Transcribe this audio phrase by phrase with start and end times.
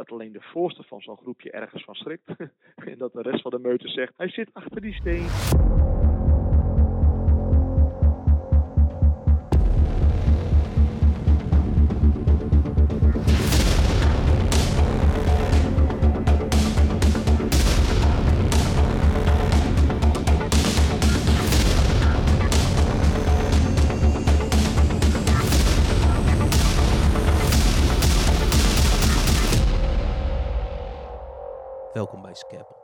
[0.00, 2.28] dat alleen de voorste van zo'n groepje ergens van schrikt.
[2.90, 5.26] en dat de rest van de meute zegt, hij zit achter die steen.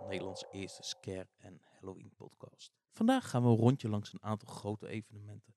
[0.09, 2.73] Nederlands eerste scare en Halloween podcast.
[2.93, 5.57] Vandaag gaan we een rondje langs een aantal grote evenementen.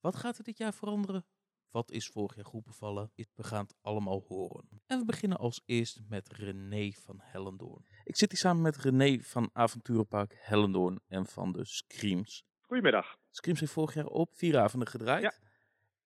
[0.00, 1.26] Wat gaat er dit jaar veranderen?
[1.70, 3.12] Wat is vorig jaar goed bevallen?
[3.14, 4.68] We gaan het allemaal horen.
[4.86, 7.86] En we beginnen als eerste met René van Hellendoorn.
[8.04, 12.44] Ik zit hier samen met René van Avonturenpark Hellendoorn en van de Screams.
[12.60, 13.16] Goedemiddag.
[13.30, 15.22] Screams heeft vorig jaar op vier avonden gedraaid.
[15.22, 15.32] Ja.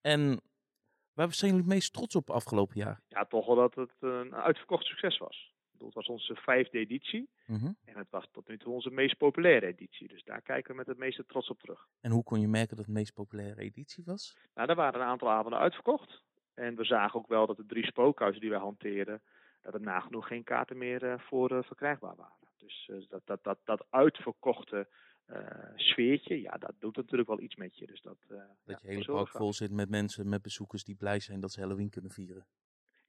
[0.00, 0.40] En
[1.12, 3.02] waar zijn jullie het meest trots op afgelopen jaar?
[3.08, 5.53] Ja, toch wel dat het een uitverkocht succes was.
[5.78, 7.72] Het was onze vijfde editie Mhm.
[7.84, 10.08] en het was tot nu toe onze meest populaire editie.
[10.08, 11.88] Dus daar kijken we met het meeste trots op terug.
[12.00, 14.36] En hoe kon je merken dat het de meest populaire editie was?
[14.54, 16.22] Nou, daar waren een aantal avonden uitverkocht.
[16.54, 19.22] En we zagen ook wel dat de drie spookhuizen die wij hanteerden,
[19.62, 22.36] dat er nagenoeg geen kaarten meer eh, voor eh, verkrijgbaar waren.
[22.56, 24.88] Dus eh, dat, dat, dat, dat uitverkochte
[25.76, 27.86] sfeertje, ja, dat doet natuurlijk wel iets met je.
[27.86, 31.20] Dus dat, ja, Dat je hele park vol zit met mensen, met bezoekers die blij
[31.20, 32.46] zijn dat ze Halloween kunnen vieren.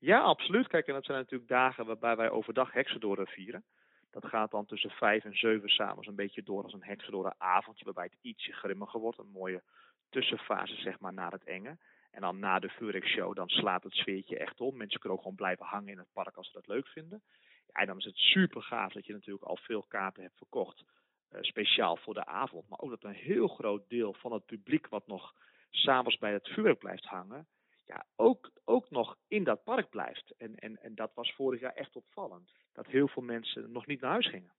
[0.05, 0.67] Ja, absoluut.
[0.67, 3.63] Kijk, en dat zijn natuurlijk dagen waarbij wij overdag heksendoren vieren.
[4.11, 8.03] Dat gaat dan tussen vijf en zeven s'avonds een beetje door als een heksendorenavondje, waarbij
[8.03, 9.17] het ietsje grimmiger wordt.
[9.19, 9.63] Een mooie
[10.09, 11.77] tussenfase, zeg maar, naar het enge.
[12.11, 14.77] En dan na de vuurwerkshow, dan slaat het sfeertje echt om.
[14.77, 17.21] Mensen kunnen ook gewoon blijven hangen in het park als ze dat leuk vinden.
[17.67, 20.83] Ja, en dan is het super gaaf dat je natuurlijk al veel kaarten hebt verkocht.
[21.29, 22.69] eh, speciaal voor de avond.
[22.69, 25.33] Maar ook dat een heel groot deel van het publiek wat nog
[25.69, 27.47] s'avonds bij het vuurwerk blijft hangen
[27.85, 30.33] ja, ook, ook nog in dat park blijft.
[30.37, 32.51] En, en, en dat was vorig jaar echt opvallend.
[32.73, 34.53] Dat heel veel mensen nog niet naar huis gingen.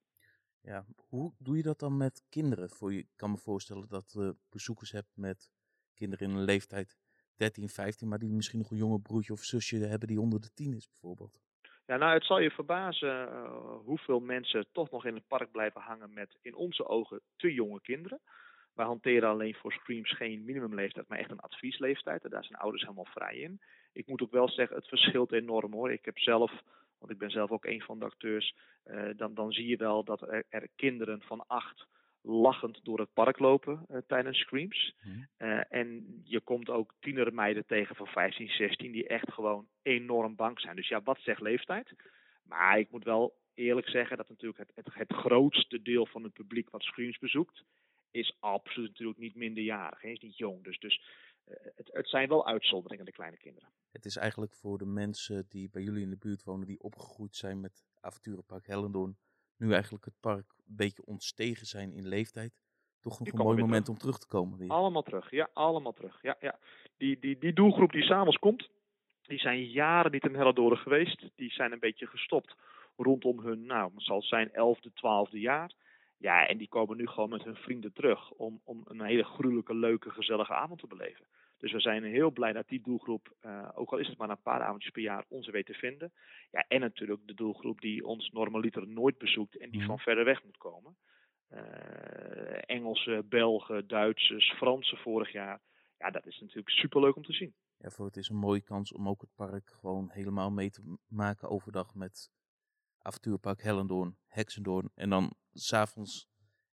[0.60, 2.70] Ja, hoe doe je dat dan met kinderen?
[2.70, 5.50] Voor je ik kan me voorstellen dat je bezoekers hebt met
[5.94, 6.96] kinderen in een leeftijd
[7.36, 10.52] 13, 15, maar die misschien nog een jonge broertje of zusje hebben die onder de
[10.54, 11.40] 10 is bijvoorbeeld.
[11.86, 15.80] Ja, nou, het zal je verbazen eh, hoeveel mensen toch nog in het park blijven
[15.80, 18.20] hangen met in onze ogen te jonge kinderen.
[18.76, 22.24] Wij hanteren alleen voor Screams geen minimumleeftijd, maar echt een adviesleeftijd.
[22.24, 23.60] En daar zijn ouders helemaal vrij in.
[23.92, 25.92] Ik moet ook wel zeggen, het verschilt enorm hoor.
[25.92, 26.52] Ik heb zelf,
[26.98, 30.04] want ik ben zelf ook een van de acteurs, eh, dan, dan zie je wel
[30.04, 31.86] dat er, er kinderen van acht
[32.20, 34.94] lachend door het park lopen eh, tijdens Screams.
[35.02, 35.16] Mhm.
[35.36, 40.60] Eh, en je komt ook tienermeiden tegen van 15, 16 die echt gewoon enorm bang
[40.60, 40.76] zijn.
[40.76, 41.92] Dus ja, wat zegt leeftijd?
[42.42, 46.32] Maar ik moet wel eerlijk zeggen dat natuurlijk het, het, het grootste deel van het
[46.32, 47.64] publiek wat Screams bezoekt,
[48.10, 50.00] is absoluut natuurlijk niet minderjarig.
[50.00, 50.64] Hij is niet jong.
[50.64, 51.02] Dus, dus
[51.44, 53.68] eh, het, het zijn wel uitzonderingen, de kleine kinderen.
[53.92, 57.36] Het is eigenlijk voor de mensen die bij jullie in de buurt wonen, die opgegroeid
[57.36, 59.16] zijn met avonturenpark Hellendoorn,
[59.56, 62.58] nu eigenlijk het park een beetje ontstegen zijn in leeftijd,
[63.00, 63.88] toch nog een mooi moment terug.
[63.88, 64.70] om terug te komen weer.
[64.70, 65.30] Allemaal terug.
[65.30, 66.22] Ja, allemaal terug.
[66.22, 66.58] Ja, ja.
[66.96, 68.68] Die, die, die doelgroep die s'avonds komt,
[69.22, 71.28] die zijn jaren niet in Hellendoorn geweest.
[71.34, 72.54] Die zijn een beetje gestopt
[72.96, 75.72] rondom hun, nou, het zal zijn elfde, twaalfde jaar.
[76.18, 79.74] Ja, en die komen nu gewoon met hun vrienden terug om, om een hele gruwelijke,
[79.74, 81.26] leuke, gezellige avond te beleven.
[81.58, 84.42] Dus we zijn heel blij dat die doelgroep, eh, ook al is het maar een
[84.42, 86.12] paar avondjes per jaar, ons weet te vinden.
[86.50, 89.88] Ja, en natuurlijk de doelgroep die ons normaliter nooit bezoekt en die Mhm.
[89.88, 90.96] van verder weg moet komen.
[91.48, 95.60] Eh Engelse, Belgen, Duitsers, Fransen vorig jaar.
[95.98, 97.54] Ja, dat is natuurlijk superleuk om te zien.
[97.78, 100.96] Ja, voor het is een mooie kans om ook het park gewoon helemaal mee te
[101.08, 102.30] maken overdag met
[102.98, 106.28] avontuurpark Hellendoorn, Heksendoorn en dan s'avonds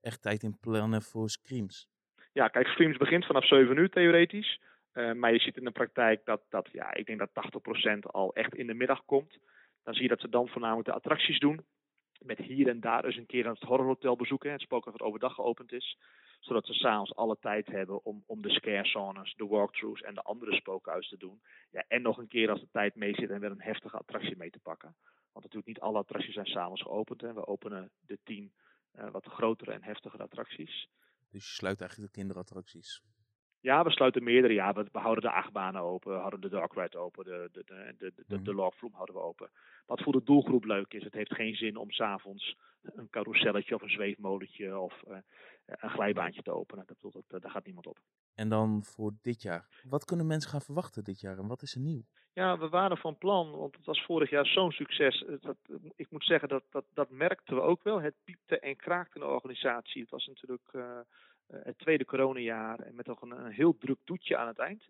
[0.01, 1.89] echt tijd in plannen voor Screams.
[2.33, 4.61] Ja, kijk, Streams begint vanaf 7 uur theoretisch.
[4.91, 8.33] Eh, maar je ziet in de praktijk dat, dat ja, ik denk dat 80% al
[8.33, 9.37] echt in de middag komt.
[9.83, 11.65] Dan zie je dat ze dan voornamelijk de attracties doen.
[12.19, 14.51] Met hier en daar eens een keer het horrorhotel bezoeken.
[14.51, 15.97] Het spookhuis wat overdag geopend is.
[16.39, 20.21] Zodat ze s'avonds alle tijd hebben om, om de scare zones, de walkthroughs en de
[20.21, 21.41] andere spookhuizen te doen.
[21.71, 24.37] Ja, en nog een keer als de tijd mee zit en weer een heftige attractie
[24.37, 24.95] mee te pakken.
[25.31, 27.21] Want natuurlijk niet alle attracties zijn s'avonds geopend.
[27.21, 27.33] Hè.
[27.33, 28.68] We openen de 10 eh,
[29.11, 30.87] wat grotere en heftigere attracties.
[31.31, 33.01] Dus je sluit eigenlijk de kinderattracties.
[33.61, 34.53] Ja, we sluiten meerdere.
[34.53, 37.63] Ja, we, we houden de achtbanen open, we houden de dark ride open, de, de,
[37.63, 38.43] de, de, de, Mhm.
[38.43, 39.49] de log flume houden we open.
[39.85, 43.81] Wat voor de doelgroep leuk is, het heeft geen zin om s'avonds een carouselletje of
[43.81, 45.17] een zweefmolentje of eh,
[45.65, 46.85] een glijbaantje te openen.
[46.87, 47.99] Dat, bedoel, dat, daar gaat niemand op.
[48.39, 49.67] En dan voor dit jaar.
[49.83, 52.03] Wat kunnen mensen gaan verwachten dit jaar en wat is er nieuw?
[52.33, 55.25] Ja, we waren van plan, want het was vorig jaar zo'n succes.
[55.39, 55.57] Dat,
[55.95, 58.01] ik moet zeggen, dat, dat, dat merkten we ook wel.
[58.01, 60.01] Het piepte en kraakte in de organisatie.
[60.01, 61.05] Het was natuurlijk eh, eh,
[61.63, 64.83] het tweede coronajaar en met nog een, heel druk toetje aan het eind.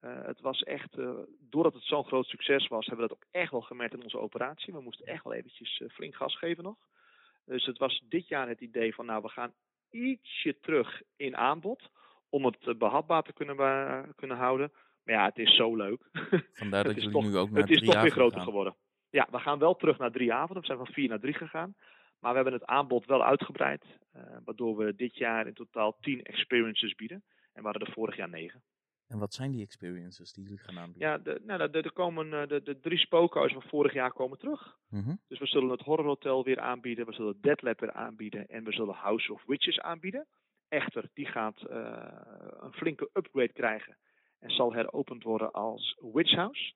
[0.00, 0.96] Uh, het was echt,
[1.38, 4.18] doordat het zo'n groot succes was, hebben we dat ook echt wel gemerkt in onze
[4.18, 4.72] operatie.
[4.72, 6.76] We moesten echt wel eventjes flink gas geven nog.
[7.44, 9.52] Dus het was dit jaar het idee van, nou, we gaan
[9.90, 11.90] ietsje terug in aanbod
[12.30, 13.56] om het behapbaar te kunnen,
[14.14, 14.72] kunnen houden.
[15.04, 16.08] Maar ja, het is zo leuk.
[16.52, 18.46] Vandaar dat jullie toch, nu ook naar Het is drie toch weer groter gaan.
[18.46, 18.76] geworden.
[19.10, 20.60] Ja, we gaan wel terug naar drie avonden.
[20.60, 21.74] We zijn van vier naar drie gegaan.
[22.18, 23.84] Maar we hebben het aanbod wel uitgebreid.
[24.44, 27.22] waardoor we dit jaar in totaal tien experiences bieden.
[27.52, 28.62] En we hadden er vorig jaar negen.
[29.10, 31.08] En wat zijn die experiences die jullie gaan aanbieden?
[31.08, 34.76] Ja, de, nou, de, de, komen, de, de drie spookhuizen van vorig jaar komen terug.
[34.88, 35.20] Mm -hmm.
[35.28, 37.06] Dus we zullen het Horror Hotel weer aanbieden.
[37.06, 38.46] We zullen Dead Lab weer aanbieden.
[38.46, 40.26] En we zullen House of Witches aanbieden.
[40.70, 42.08] Echter, die gaat uh,
[42.60, 43.96] een flinke upgrade krijgen.
[44.38, 46.74] En zal heropend worden als Witch House.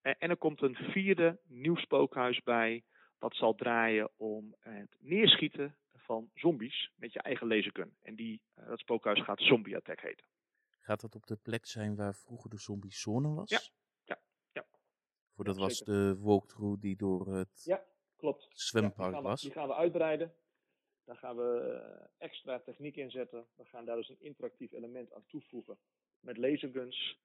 [0.00, 2.84] En, en er komt een vierde nieuw spookhuis bij.
[3.18, 7.96] Wat zal draaien om het neerschieten van zombies met je eigen lasergun.
[8.02, 10.26] En die, uh, dat spookhuis gaat Zombie Attack heten.
[10.80, 13.50] Gaat dat op de plek zijn waar vroeger de zombiezone was?
[13.50, 13.60] Ja,
[14.04, 14.18] ja,
[14.52, 14.64] ja.
[15.34, 17.82] Voor dat was de walkthrough die door het Ja,
[18.16, 18.48] klopt.
[18.52, 19.40] zwempark Ja, die gaan we- was.
[19.40, 20.34] Die gaan we uitbreiden.
[21.04, 23.44] Daar gaan we eh, extra techniek in zetten.
[23.56, 25.76] We gaan daar dus een interactief element aan toevoegen
[26.20, 27.18] met laserguns.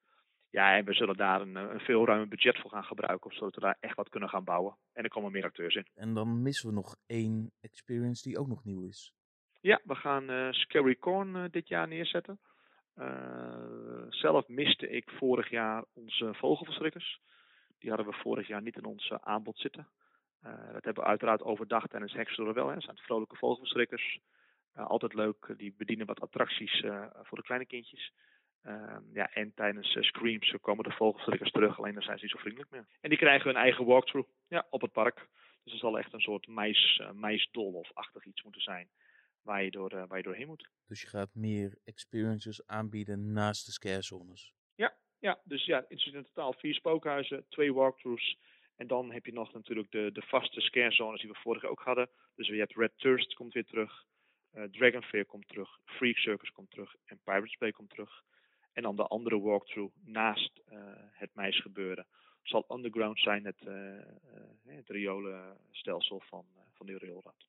[0.49, 3.55] Ja, en we zullen daar een, eh, een veel ruimer budget voor gaan gebruiken, zodat
[3.55, 4.77] we daar echt wat kunnen gaan bouwen.
[4.93, 5.87] En er komen meer acteurs in.
[5.95, 9.13] En dan missen we nog één experience die ook nog nieuw is.
[9.61, 12.39] Ja, we gaan eh, Scary Corn dit jaar neerzetten.
[12.93, 17.21] Eh, zelf miste ik vorig jaar onze vogelverschrikkers.
[17.77, 19.87] Die hadden we vorig jaar niet in ons aanbod zitten.
[20.41, 22.68] Eh, dat hebben we uiteraard overdag tijdens Hexdoor wel.
[22.68, 22.74] Hè.
[22.74, 24.19] Dat zijn vrolijke vogelverschrikkers.
[24.74, 26.86] Eh, altijd leuk, eh, die bedienen wat attracties
[27.24, 28.13] voor de kleine kindjes.
[28.62, 32.39] Ehm, ja, en tijdens Screams komen de vogelverschrikkers terug, alleen dan zijn ze niet zo
[32.39, 32.86] vriendelijk meer.
[33.01, 35.27] En die krijgen hun eigen walkthrough ja, op het park.
[35.63, 38.89] Dus het zal echt een soort mais, uh, maisdolhof-achtig iets moeten zijn
[39.42, 40.69] waar je, door, waar je doorheen moet.
[40.88, 44.53] Dus je gaat meer experiences aanbieden naast de scare zones.
[45.19, 48.38] Ja, dus ja, het in totaal vier spookhuizen, twee walkthroughs.
[48.79, 51.71] En dan heb je nog natuurlijk de, de vaste scare zones die we vorig jaar
[51.71, 52.09] ook hadden.
[52.35, 54.05] Dus je hebt Red Thirst komt weer terug.
[54.53, 55.79] Uh, Dragon Fair komt terug.
[55.85, 56.95] Freak Circus komt terug.
[57.05, 58.23] En Pirates Bay komt terug.
[58.73, 62.07] En dan de andere walkthrough naast uh, het meisgebeuren
[62.41, 64.01] zal underground zijn het, uh,
[64.65, 67.47] het riolenstelsel van, van de rioolraad.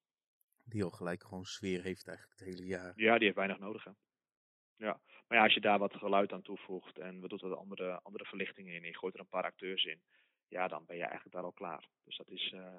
[0.65, 2.93] Die al gelijk gewoon sfeer heeft eigenlijk het hele jaar.
[2.97, 3.85] Ja, die heeft weinig nodig.
[3.85, 3.91] Hè?
[4.77, 8.01] Ja, maar ja, als je daar wat geluid aan toevoegt en we doen er andere,
[8.03, 10.01] andere verlichtingen in en je gooit er een paar acteurs in,
[10.51, 11.89] ja, dan ben je eigenlijk daar al klaar.
[12.05, 12.77] Dus dat is, uh,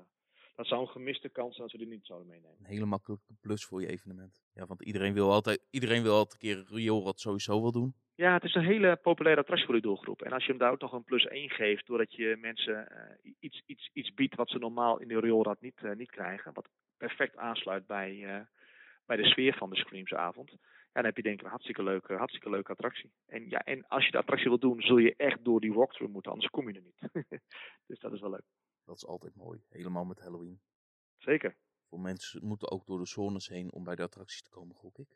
[0.55, 2.57] dat zou een gemiste kans zijn als we die niet zouden meenemen.
[2.59, 4.41] Een hele makkelijke plus voor je evenement.
[4.53, 7.93] Ja, want iedereen wil altijd, iedereen wil altijd een keer een rioolrad sowieso wel doen.
[8.15, 10.21] Ja, het is een hele populaire attractie voor die doelgroep.
[10.21, 12.87] En als je hem daar ook nog een plus 1 geeft, doordat je mensen
[13.23, 16.53] uh, iets, iets, iets biedt wat ze normaal in de rioolrad niet, uh, niet krijgen,
[16.53, 18.39] wat perfect aansluit bij, uh,
[19.05, 20.51] bij de sfeer van de Screamsavond,
[20.91, 23.11] dan heb je denk ik een hartstikke leuke, hartstikke leuke attractie.
[23.25, 26.13] En, ja, en als je de attractie wil doen, zul je echt door die walkthrough
[26.13, 27.27] moeten, anders kom je er niet.
[27.87, 28.45] dus dat is wel leuk.
[28.85, 30.59] Dat is altijd mooi, helemaal met Halloween.
[31.17, 31.55] Zeker.
[31.89, 34.97] Voor mensen moeten ook door de zones heen om bij de attracties te komen, gok
[34.97, 35.07] ik.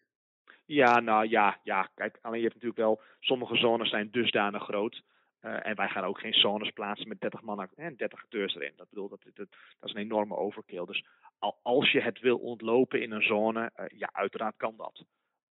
[0.66, 5.04] Ja, nou ja, ja, kijk, alleen je hebt natuurlijk wel, sommige zones zijn dusdanig groot.
[5.42, 8.74] Uh, en wij gaan ook geen zones plaatsen met 30 man en 30 acteurs erin.
[8.76, 9.50] Dat bedoel, dat, dat, dat
[9.82, 10.86] is een enorme overkill.
[10.86, 11.06] Dus
[11.40, 15.06] al, als je het wil ontlopen in een zone, uh, ja, uiteraard kan dat.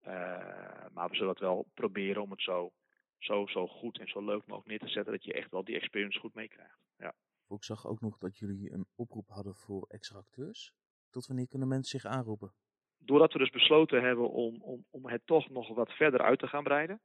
[0.06, 2.72] Uh, maar we zullen het wel proberen om het zo,
[3.18, 5.76] zo, zo goed en zo leuk mogelijk neer te zetten, dat je echt wel die
[5.76, 6.78] experience goed meekrijgt.
[6.98, 7.14] Ja.
[7.48, 10.72] Ik zag ook nog dat jullie een oproep hadden voor extra acteurs.
[11.10, 12.52] Tot wanneer kunnen mensen zich aanroepen?
[12.98, 16.46] Doordat we dus besloten hebben om, om, om het toch nog wat verder uit te
[16.46, 17.00] gaan breiden,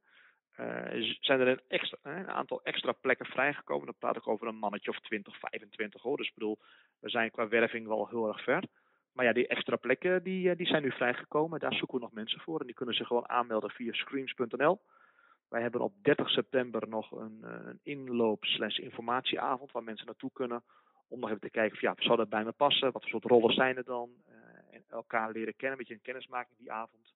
[0.56, 3.86] uh, zijn er een, extra, een, aantal extra plekken vrijgekomen.
[3.86, 6.16] Dan praat ik over een mannetje of 20, 25 hoor.
[6.16, 6.58] Dus ik bedoel,
[6.98, 8.64] we zijn qua werving wel heel erg ver.
[9.12, 11.60] Maar ja, die extra plekken die, die zijn nu vrijgekomen.
[11.60, 12.60] Daar zoeken we nog mensen voor.
[12.60, 14.80] En die kunnen zich gewoon aanmelden via screams.nl.
[15.48, 20.62] Wij hebben op 30 september nog een, een inloop slash informatieavond waar mensen naartoe kunnen.
[21.08, 22.92] Om nog even te kijken of ja, zou dat bij me passen?
[22.92, 24.10] Wat voor soort rollen zijn er dan?
[24.28, 24.34] Uh,
[24.70, 27.14] en elkaar leren kennen, een beetje een kennismaking die avond.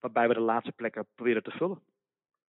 [0.00, 1.82] Waarbij we de laatste plekken proberen te vullen.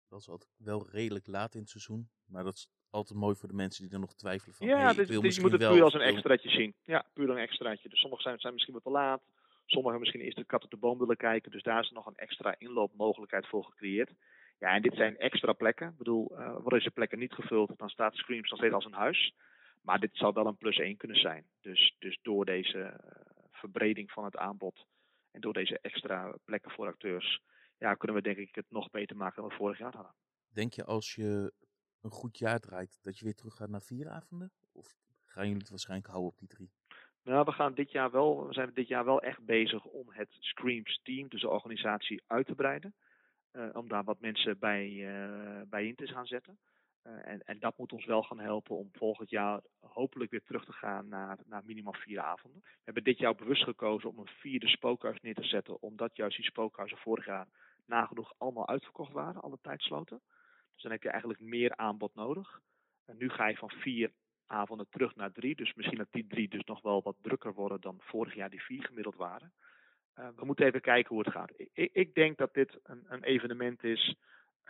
[0.09, 2.09] Dat is wel redelijk laat in het seizoen.
[2.25, 4.67] Maar dat altijd mooi voor de mensen die er nog twijfelen van.
[4.67, 6.73] Ja, hey, dus, dus je moet het puur als een extraatje zien.
[6.83, 7.89] Ja, puur een extraatje.
[7.89, 9.21] Dus sommige zijn, zijn misschien wat te laat.
[9.65, 11.51] Sommigen misschien eerst de kat op de boom willen kijken.
[11.51, 14.11] Dus daar is nog een extra inloopmogelijkheid voor gecreëerd.
[14.59, 15.87] Ja, en dit zijn extra plekken.
[15.87, 18.93] Ik bedoel, uh, worden deze plekken niet gevuld, dan staat Screams nog steeds als een
[18.93, 19.33] huis.
[19.81, 21.45] Maar dit zou wel een plus 1 kunnen zijn.
[21.61, 22.93] Dus, dus door deze uh,
[23.51, 24.85] verbreding van het aanbod
[25.31, 27.41] en door deze extra plekken voor acteurs,
[27.77, 30.15] ja, kunnen we denk ik het nog beter maken dan we vorig jaar hadden.
[30.53, 31.53] Denk je als je
[32.01, 34.51] een goed jaar draait, dat je weer terug gaat naar vier avonden?
[34.71, 36.71] Of gaan jullie het waarschijnlijk houden op die drie?
[37.23, 40.29] Nou, we gaan dit jaar wel, we zijn dit jaar wel echt bezig om het
[40.39, 42.93] Screams team, dus de organisatie, uit te breiden.
[43.53, 46.57] Uh, om daar wat mensen bij, uh, bij in te gaan zetten.
[47.01, 50.71] en, en dat moet ons wel gaan helpen om volgend jaar hopelijk weer terug te
[50.71, 52.61] gaan naar, naar minimaal vier avonden.
[52.61, 56.35] We hebben dit jaar bewust gekozen om een vierde spookhuis neer te zetten, omdat juist
[56.35, 57.47] die spookhuizen vorig jaar
[57.85, 60.21] nagenoeg allemaal uitverkocht waren, alle tijdsloten.
[60.73, 62.59] Dus dan heb je eigenlijk meer aanbod nodig.
[63.05, 64.11] En nu ga je van vier
[64.45, 65.55] avonden terug naar drie.
[65.55, 68.63] Dus misschien dat die drie dus nog wel wat drukker worden dan vorig jaar die
[68.63, 69.53] vier gemiddeld waren.
[70.19, 71.51] Uh, we moeten even kijken hoe het gaat.
[71.73, 74.15] Ik, ik denk dat dit een, een evenement is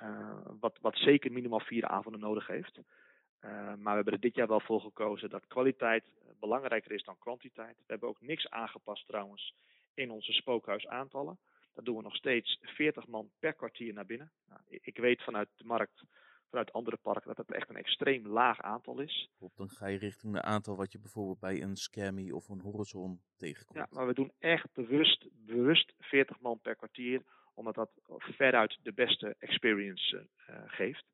[0.02, 2.78] uh, wat, wat zeker minimaal vier avonden nodig heeft.
[2.78, 6.04] Uh, maar we hebben er dit jaar wel voor gekozen dat kwaliteit
[6.40, 7.76] belangrijker is dan kwantiteit.
[7.78, 9.56] We hebben ook niks aangepast trouwens
[9.94, 11.38] in onze spookhuisaantallen.
[11.74, 14.32] Dat doen we nog steeds 40 man per kwartier naar binnen.
[14.48, 16.04] Nou, ik weet vanuit de markt,
[16.50, 19.30] vanuit andere parken, dat het echt een extreem laag aantal is.
[19.56, 23.22] Dan ga je richting een aantal wat je bijvoorbeeld bij een Scammy of een Horizon
[23.38, 23.78] tegenkomt.
[23.78, 27.24] Ja, maar we doen echt bewust, bewust 40 man per kwartier,
[27.54, 31.06] omdat dat veruit de beste experience uh, geeft.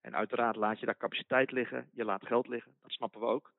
[0.00, 3.52] En uiteraard laat je daar capaciteit liggen, je laat geld liggen, dat snappen we ook.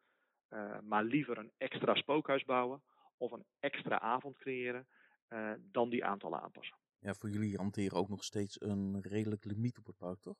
[0.49, 2.81] Uh, maar liever een extra spookhuis bouwen
[3.17, 4.87] of een extra avond creëren
[5.29, 6.77] uh, dan die aantallen aanpassen.
[6.99, 10.37] Ja, voor jullie hanteren ook nog steeds een redelijk limiet op het park, toch?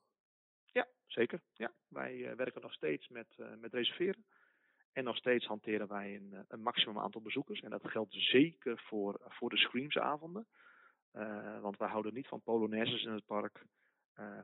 [0.65, 1.41] Ja, zeker.
[1.53, 4.25] Ja, wij uh, werken nog steeds met, uh, met reserveren.
[4.91, 7.59] En nog steeds hanteren wij een, een, maximum aantal bezoekers.
[7.59, 10.47] En dat geldt zeker voor, voor de Screamsavonden.
[11.61, 13.65] want wij houden niet van polonaises in het park.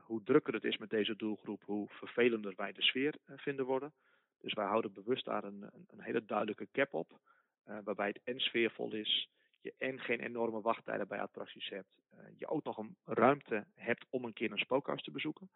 [0.00, 3.92] hoe drukker het is met deze doelgroep, hoe vervelender wij de sfeer vinden worden.
[4.38, 7.18] Dus wij houden bewust daar een, een, een hele duidelijke cap op.
[7.64, 9.28] waarbij het en sfeervol is,
[9.64, 11.88] je en geen enorme wachttijden bij attracties hebt.
[12.14, 15.50] Uh, je ook nog een ruimte hebt om een keer een spookhuis te bezoeken.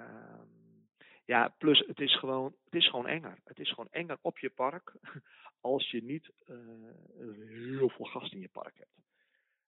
[0.00, 0.06] Uh,
[1.24, 3.38] ja, plus het is, gewoon, het is gewoon enger.
[3.44, 4.94] Het is gewoon enger op je park
[5.72, 6.56] als je niet uh,
[7.48, 8.96] heel veel gast in je park hebt.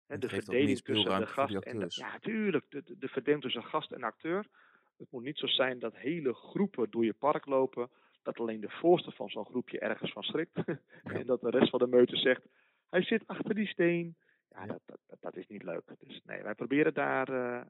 [0.06, 2.64] He, de verdeling tussen de gast en de, ja, tuurlijk.
[2.68, 4.46] De, de, de verdeling tussen gast en acteur.
[4.96, 7.90] Het moet niet zo zijn dat hele groepen door je park lopen.
[8.22, 10.54] Dat alleen de voorste van zo'n groepje ergens van schrikt.
[10.54, 10.80] Ja.
[11.18, 12.42] en dat de rest van de meute zegt
[12.90, 14.16] hij zit achter die steen.
[14.48, 15.82] Ja, dat, dat, dat is niet leuk.
[15.98, 17.62] Dus nee, wij proberen daar uh,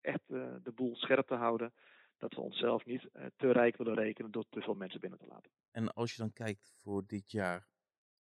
[0.00, 1.72] echt uh, de boel scherp te houden.
[2.16, 5.26] Dat we onszelf niet uh, te rijk willen rekenen door te veel mensen binnen te
[5.26, 5.50] laten.
[5.70, 7.66] En als je dan kijkt voor dit jaar,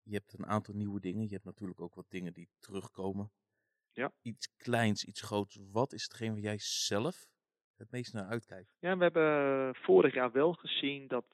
[0.03, 1.23] je hebt een aantal nieuwe dingen.
[1.23, 3.31] Je hebt natuurlijk ook wat dingen die terugkomen.
[3.93, 4.11] Ja.
[4.21, 5.59] Iets kleins, iets groots.
[5.71, 7.25] Wat is hetgeen waar jij zelf
[7.75, 8.75] het meest naar uitkijkt?
[8.79, 11.25] Ja, we hebben vorig jaar wel gezien dat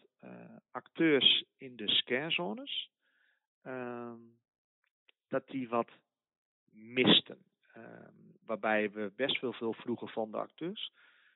[0.71, 2.91] acteurs in de scarezones
[3.61, 4.19] ehm,
[5.27, 5.91] dat die wat
[6.71, 7.37] misten.
[7.77, 10.91] Um, waarbij we best wel veel vroegen van de acteurs.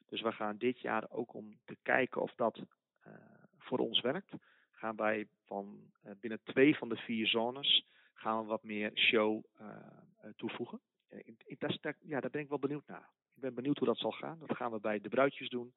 [0.06, 3.14] Dus we gaan dit jaar ook om te kijken of dat uh,
[3.58, 4.32] voor ons werkt.
[4.72, 9.44] Gaan wij van uh, binnen twee van de vier zones gaan we wat meer show
[9.62, 9.68] uh,
[10.36, 10.82] toevoegen.
[11.10, 13.10] In, dat, ja, daar ben ik wel benieuwd naar.
[13.36, 14.40] Ik ben benieuwd hoe dat zal gaan.
[14.40, 15.74] Dat gaan we bij de bruidjes doen.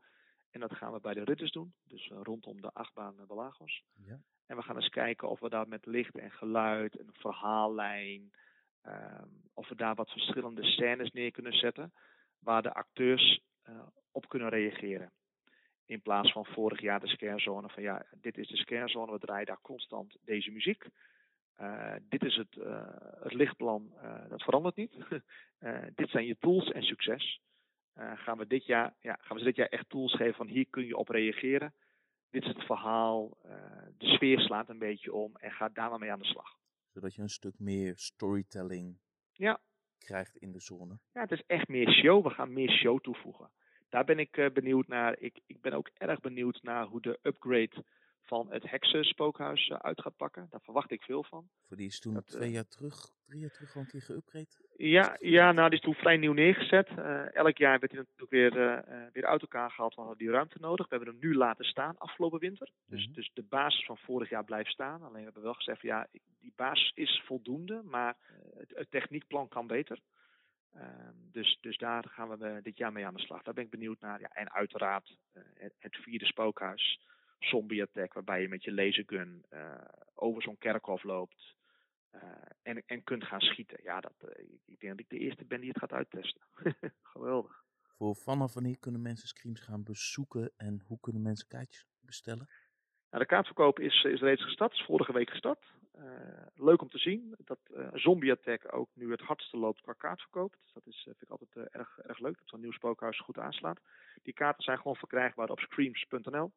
[0.50, 1.74] En dat gaan we bij de ridders doen.
[1.84, 3.82] Dus rondom de achtbaan Belagos.
[3.94, 4.20] Ja.
[4.46, 8.32] En we gaan eens kijken of we daar met licht en geluid, een verhaallijn,
[8.86, 11.92] um, of we daar wat verschillende scènes neer kunnen zetten,
[12.38, 13.80] waar de acteurs uh,
[14.12, 15.12] op kunnen reageren.
[15.86, 19.46] In plaats van vorig jaar de scarezone van ja, dit is de scarezone, we draaien
[19.46, 20.86] daar constant deze muziek.
[21.60, 22.86] Uh, dit is het, uh,
[23.20, 23.92] het lichtplan,
[24.28, 24.92] dat verandert niet.
[25.94, 27.40] dit zijn je tools en succes.
[27.94, 30.86] gaan, we dit jaar, ja, gaan we dit jaar echt tools geven van hier kun
[30.86, 31.74] je op reageren
[32.34, 33.52] dit is het verhaal, uh,
[33.98, 36.56] de sfeer slaat een beetje om en gaat daar maar mee aan de slag.
[36.92, 38.98] Zodat je een stuk meer storytelling
[39.32, 39.60] ja.
[39.98, 40.98] krijgt in de zone.
[41.12, 42.24] Ja, het is echt meer show.
[42.24, 43.50] We gaan meer show toevoegen.
[43.88, 45.18] Daar ben ik uh, benieuwd naar.
[45.18, 47.84] Ik, ik ben ook erg benieuwd naar hoe de upgrade
[48.24, 50.46] van het heksen spookhuis uh, uit gaat pakken.
[50.50, 51.48] Daar verwacht ik veel van.
[51.66, 52.94] Voor die is toen dat, twee jaar terug,
[53.26, 54.62] drie jaar terug al een keer geüpgrade?
[54.76, 56.88] Ja, ja, nou die is toen vrij nieuw neergezet.
[56.98, 60.26] Uh, elk jaar werd hij natuurlijk weer, uh, weer uit elkaar gehaald, want we hadden
[60.26, 60.88] die ruimte nodig.
[60.88, 62.70] We hebben hem nu laten staan afgelopen winter.
[62.86, 63.14] Dus, mm -hmm.
[63.14, 65.02] dus de basis van vorig jaar blijft staan.
[65.02, 66.06] Alleen we hebben wel gezegd, ja,
[66.40, 68.16] die basis is voldoende, maar
[68.58, 69.98] het, het techniekplan kan beter.
[70.76, 70.82] Uh,
[71.32, 73.42] dus, dus daar gaan we dit jaar mee aan de slag.
[73.42, 74.20] Daar ben ik benieuwd naar.
[74.20, 75.16] Ja, en uiteraard
[75.54, 77.00] het, het vierde spookhuis,
[77.38, 79.44] Zombie Attack, waarbij je met je lasergun
[80.14, 81.54] over zo'n kerkhof loopt.
[82.14, 82.20] Uh,
[82.62, 83.78] en, en kunt gaan schieten.
[83.82, 86.42] Ja, dat, uh, ik denk dat ik de eerste ben die het gaat uittesten.
[87.12, 87.62] Geweldig.
[87.96, 92.48] Voor vanaf wanneer kunnen mensen Screams gaan bezoeken en hoe kunnen mensen kaartjes bestellen?
[93.10, 95.72] Nou, de kaartverkoop is, is reeds gestart, is vorige week gestart.
[95.98, 96.02] Uh,
[96.54, 97.58] leuk om te zien dat
[97.92, 100.56] Zombie Attack ook nu het hardste loopt qua kaartverkoop.
[100.60, 103.80] Dus dat is, vind ik altijd erg, erg leuk, dat zo'n nieuw spookhuis goed aanslaat.
[104.22, 106.52] Die kaarten zijn gewoon verkrijgbaar op screams.nl.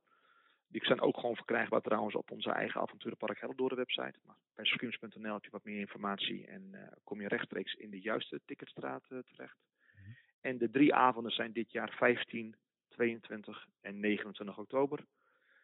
[0.67, 4.19] Die zijn ook gewoon verkrijgbaar trouwens op onze eigen avonturenpark Hellendoorn website.
[4.25, 7.99] Maar bij screams.nl heb je wat meer informatie en uh, kom je rechtstreeks in de
[7.99, 9.57] juiste ticketstraat uh, terecht.
[9.57, 10.15] Mm -hmm.
[10.41, 12.55] En de drie avonden zijn dit jaar 15,
[12.87, 15.05] 22 en 29 oktober.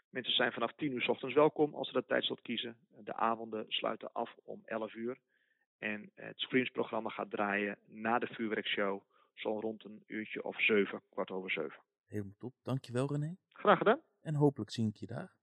[0.09, 2.77] Mensen zijn vanaf 10 uur s ochtends welkom als ze dat tijdslot kiezen.
[3.03, 5.17] De avonden sluiten af om 11 uur.
[5.79, 9.01] En het screensprogramma gaat draaien na de vuurwerkshow,
[9.33, 11.79] zo rond een uurtje of 7, kwart over 7.
[12.13, 12.53] Helemaal top.
[12.61, 13.35] Dankjewel René.
[13.47, 14.01] Graag gedaan.
[14.21, 15.35] En hopelijk zie ik je daar.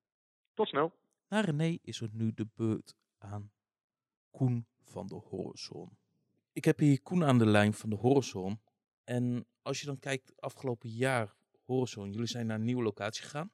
[0.54, 0.92] Tot snel.
[1.28, 3.52] Na René is er nu de beurt aan
[4.30, 5.98] Koen van de Horizon.
[6.52, 8.60] Ik heb hier Koen aan de lijn van de Horizon.
[9.04, 11.34] En als je dan kijkt, afgelopen jaar
[11.64, 13.52] Horizon, jullie zijn naar een nieuwe locatie gegaan.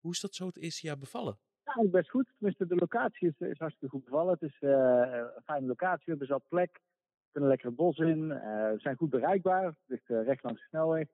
[0.00, 1.38] Hoe is dat zo het eerste jaar bevallen?
[1.64, 2.28] Ja, best goed.
[2.36, 4.32] Tenminste, de locatie is, is hartstikke goed bevallen.
[4.32, 6.72] Het is uh, een fijne locatie, we hebben zat plek.
[6.72, 8.18] We kunnen lekker het bos in.
[8.18, 8.40] Uh,
[8.70, 9.64] we zijn goed bereikbaar.
[9.64, 11.08] Het ligt uh, recht langs de snelweg.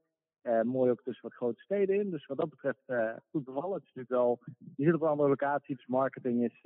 [0.65, 2.11] Mooi ook tussen wat grote steden in.
[2.11, 2.85] Dus wat dat betreft
[3.31, 3.75] goed bevallen.
[3.75, 4.39] Het is natuurlijk wel,
[4.77, 6.65] je zit op een andere locatie, dus marketing is,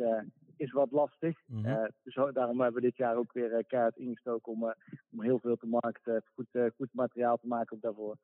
[0.56, 1.38] is wat lastig.
[1.46, 1.90] Mm -hmm.
[2.02, 4.75] dus daarom hebben we dit jaar ook weer keihard ingestoken om,
[5.10, 6.22] om heel veel te markten.
[6.34, 8.16] Goed, goed materiaal te maken ook daarvoor.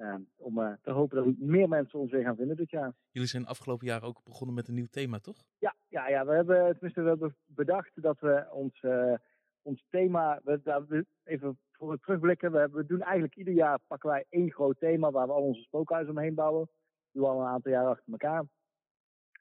[0.00, 2.92] Uh, om uh, te hopen dat meer mensen ons weer gaan vinden dit jaar.
[3.10, 5.44] Jullie zijn afgelopen jaar ook begonnen met een nieuw thema, toch?
[5.58, 9.14] Ja, ja, ja we, hebben, tenminste, we hebben bedacht dat we ons, uh,
[9.62, 14.52] ons thema, we, even voor het terugblikken, we, doen eigenlijk ieder jaar pakken wij één
[14.52, 16.66] groot thema waar we al onze spookhuizen omheen bouwen.
[16.66, 18.44] Dat doen we al een aantal jaar achter elkaar.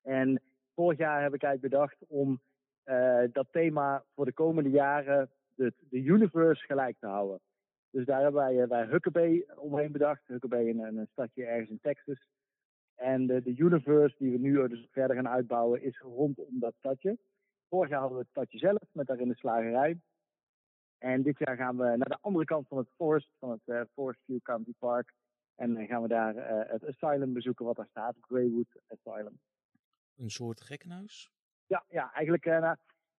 [0.03, 0.41] En
[0.75, 2.39] vorig jaar heb ik eigenlijk bedacht om
[3.31, 7.39] dat thema voor de komende jaren de, de universe gelijk te houden.
[7.91, 10.27] Dus daar hebben wij, wij Huckabee omheen bedacht.
[10.27, 12.27] Huckabee in een stadje ergens in Texas.
[12.95, 17.17] En de, de universe die we nu dus verder gaan uitbouwen is rondom dat stadje.
[17.69, 19.99] Vorig jaar hadden we het stadje zelf met daarin de slagerij.
[20.99, 23.81] En dit jaar gaan we naar de andere kant van het forest, van het uh,
[23.93, 25.13] Forest View County Park.
[25.55, 29.39] En dan gaan we daar uh, het asylum bezoeken wat daar staat, Greywood Asylum.
[30.15, 31.31] Een soort gekkenhuis?
[31.65, 32.75] Ja, ja eigenlijk uh, nou,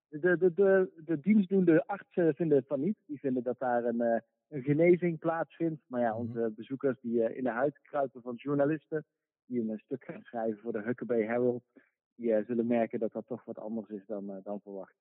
[0.08, 2.96] de, de, de, de dienstdoende artsen vinden het van niet.
[3.06, 4.00] Die vinden dat daar een,
[4.48, 5.82] een genezing plaatsvindt.
[5.86, 9.04] Maar ja, onze bezoekers die in de huid kruipen van journalisten,
[9.46, 11.62] die een stuk gaan schrijven voor de Huckabee Herald,
[12.14, 14.94] die zullen merken dat dat toch wat anders is dan, dan verwacht.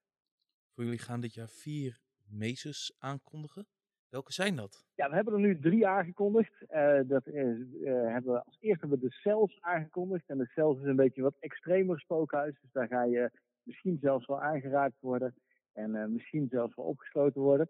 [0.74, 2.00] Voor jullie gaan dit jaar vier
[2.32, 3.68] meesters aankondigen.
[4.10, 4.86] Welke zijn dat?
[4.96, 6.66] Ja, we hebben er nu drie aangekondigd.
[7.08, 10.30] dat is, hebben we, als eerste hebben we de Cells aangekondigd.
[10.30, 12.60] En de Cells is een beetje wat extremer spookhuis.
[12.62, 13.32] Dus daar ga je
[13.64, 15.36] misschien zelfs wel aangeraakt worden.
[15.74, 17.70] En misschien zelfs wel opgesloten worden.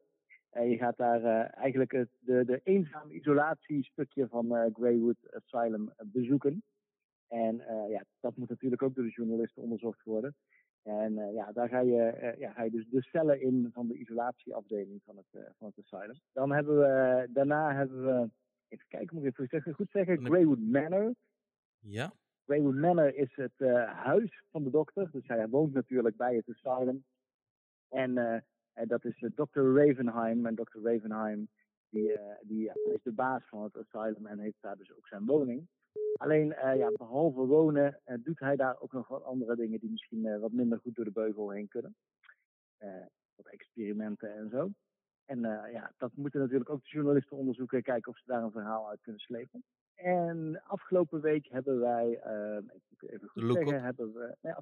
[0.50, 6.64] En je gaat daar eigenlijk het, de, de eenzame isolatiestukje van Greywood Asylum bezoeken.
[7.28, 7.56] En
[7.90, 10.36] ja, dat moet natuurlijk ook door de journalisten onderzocht worden.
[10.84, 15.02] En ja, daar ga je, ja, ga je dus de cellen in van de isolatieafdeling
[15.04, 16.20] van het, van het asylum.
[16.34, 18.30] Dan hebben we, daarna hebben we,
[18.68, 21.14] even kijken, moet ik even zeggen, goed zeggen, Greywood Manor.
[21.80, 22.14] Ja.
[22.46, 25.12] Greywood Manor is het huis van de dokter.
[25.12, 27.04] Dus hij woont natuurlijk bij het asylum.
[27.90, 28.44] En
[28.80, 29.60] en dat is uh, Dr.
[29.60, 30.46] Ravenheim.
[30.46, 30.80] En Dr.
[30.84, 31.48] Ravenheim
[31.90, 35.68] die, die is de baas van het asylum en heeft daar dus ook zijn woning.
[36.18, 40.40] Alleen, uh, ja, behalve wonen, doet hij daar ook nog wat andere dingen die misschien
[40.40, 41.96] wat minder goed door de beugel heen kunnen.
[43.36, 44.70] wat experimenten en zo.
[45.26, 45.40] En
[45.72, 49.02] ja, dat moeten natuurlijk ook de journalisten onderzoeken, kijken of ze daar een verhaal uit
[49.02, 49.64] kunnen slepen.
[49.96, 52.22] En afgelopen week hebben wij,
[53.00, 54.54] even goed zeggen, hebben we, nee,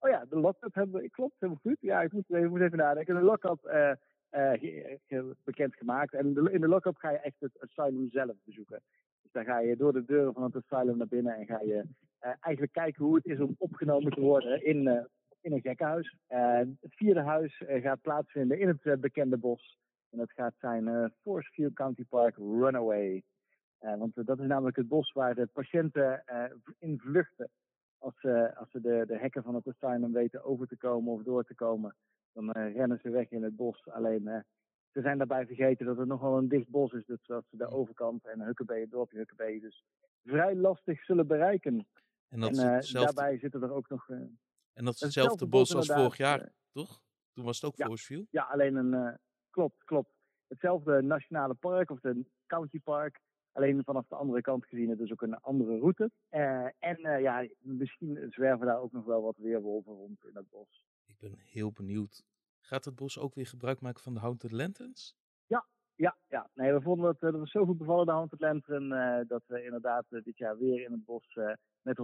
[0.00, 1.76] Oh ja, de lock-up hebben we, klopt, helemaal goed.
[1.80, 3.14] Ja, ik moet even, moet even nadenken.
[3.14, 3.92] De lock-up uh,
[5.08, 6.14] uh, bekendgemaakt.
[6.14, 8.82] En de, in de lock-up ga je echt het asylum zelf bezoeken.
[9.32, 12.32] Dan ga je door de deuren van het asylum naar binnen en ga je uh,
[12.40, 15.08] eigenlijk kijken hoe het is om opgenomen te worden in,
[15.40, 16.16] in een gekkenhuis.
[16.80, 19.78] het vierde huis gaat plaatsvinden in het bekende bos.
[20.10, 23.22] En dat gaat zijn Forest County Park Runaway.
[23.78, 26.24] want dat is namelijk het bos waar de patiënten
[26.78, 27.50] in vluchten
[27.98, 31.22] als ze, als ze de, de hekken van het asylum weten over te komen of
[31.22, 31.94] door te komen,
[32.32, 33.88] dan rennen ze weg in het bos.
[33.88, 34.44] Alleen
[34.92, 37.70] ze zijn daarbij vergeten dat het nogal een dicht bos is, dus dat ze de
[37.70, 39.84] overkant en Hukkebee, het dorpje Hukkebee, dus
[40.24, 41.86] vrij lastig zullen bereiken.
[42.28, 44.08] En, dat en uh, daarbij zitten er ook nog.
[44.08, 47.02] en dat is hetzelfde bos als vorig jaar, toch?
[47.32, 48.24] Toen was het ook ja?
[48.30, 49.18] Ja, alleen een.
[49.50, 50.10] klopt, klopt.
[50.48, 53.20] Hetzelfde nationale park of de county park.
[53.52, 56.10] Alleen vanaf de andere kant gezien het dus ook een andere route.
[56.78, 60.84] En ja, misschien zwerven daar ook nog wel wat weerwolven rond in het bos.
[61.06, 62.24] Ik ben heel benieuwd.
[62.70, 65.16] Gaat het bos ook weer gebruik maken van de Haunted Lanterns?
[65.46, 66.50] Ja, ja, ja.
[66.54, 69.64] Nee, we vonden dat, dat we zo goed bevallen, de Haunted Lantern, uh, dat we
[69.64, 71.38] inderdaad dit jaar weer in het bos
[71.82, 72.02] met de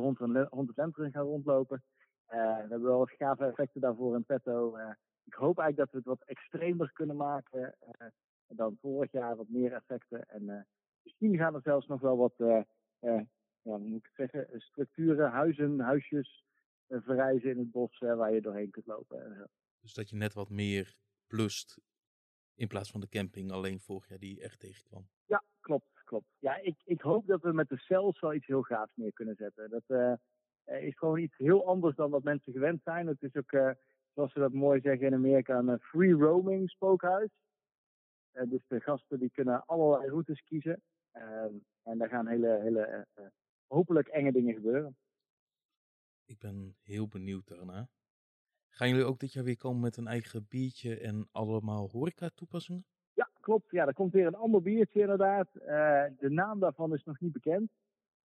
[0.50, 1.82] Haunted Lantern gaan rondlopen.
[2.26, 4.76] we hebben wel wat gave effecten daarvoor in petto.
[5.24, 7.74] ik hoop eigenlijk dat we het wat extremer kunnen maken
[8.46, 10.28] dan vorig jaar, wat meer effecten.
[10.28, 10.66] En
[11.02, 12.34] Misschien gaan er zelfs nog wel wat,
[12.98, 13.26] ja,
[13.62, 16.44] moet ik zeggen, structuren, huizen, huisjes
[16.88, 19.48] verrijzen in het bos waar je doorheen kunt lopen.
[19.86, 20.96] Dus dat je net wat meer
[21.26, 21.78] plust
[22.54, 25.08] in plaats van de camping alleen vorig jaar die echt tegenkwam.
[25.26, 26.02] Ja, klopt.
[26.04, 26.26] klopt.
[26.38, 29.34] Ja, ik, ik hoop dat we met de cells wel iets heel gaafs neer kunnen
[29.36, 29.70] zetten.
[29.70, 30.12] Dat eh,
[30.64, 33.06] eh, is gewoon iets heel anders dan wat mensen gewend zijn.
[33.06, 33.70] Het is ook, eh,
[34.14, 37.30] zoals ze dat mooi zeggen in Amerika, een free roaming spookhuis.
[38.32, 40.82] Dus de gasten die kunnen allerlei routes kiezen.
[41.10, 43.06] Ehm, en daar gaan hele, hele
[43.66, 44.96] hopelijk enge dingen gebeuren.
[46.24, 47.88] Ik ben heel benieuwd daarna.
[48.76, 52.84] Gaan jullie ook dit jaar weer komen met een eigen biertje en allemaal horeca toepassingen?
[53.12, 53.70] Ja, klopt.
[53.70, 55.54] Ja, er komt weer een ander biertje inderdaad.
[55.54, 57.70] Eh, de naam daarvan is nog niet bekend.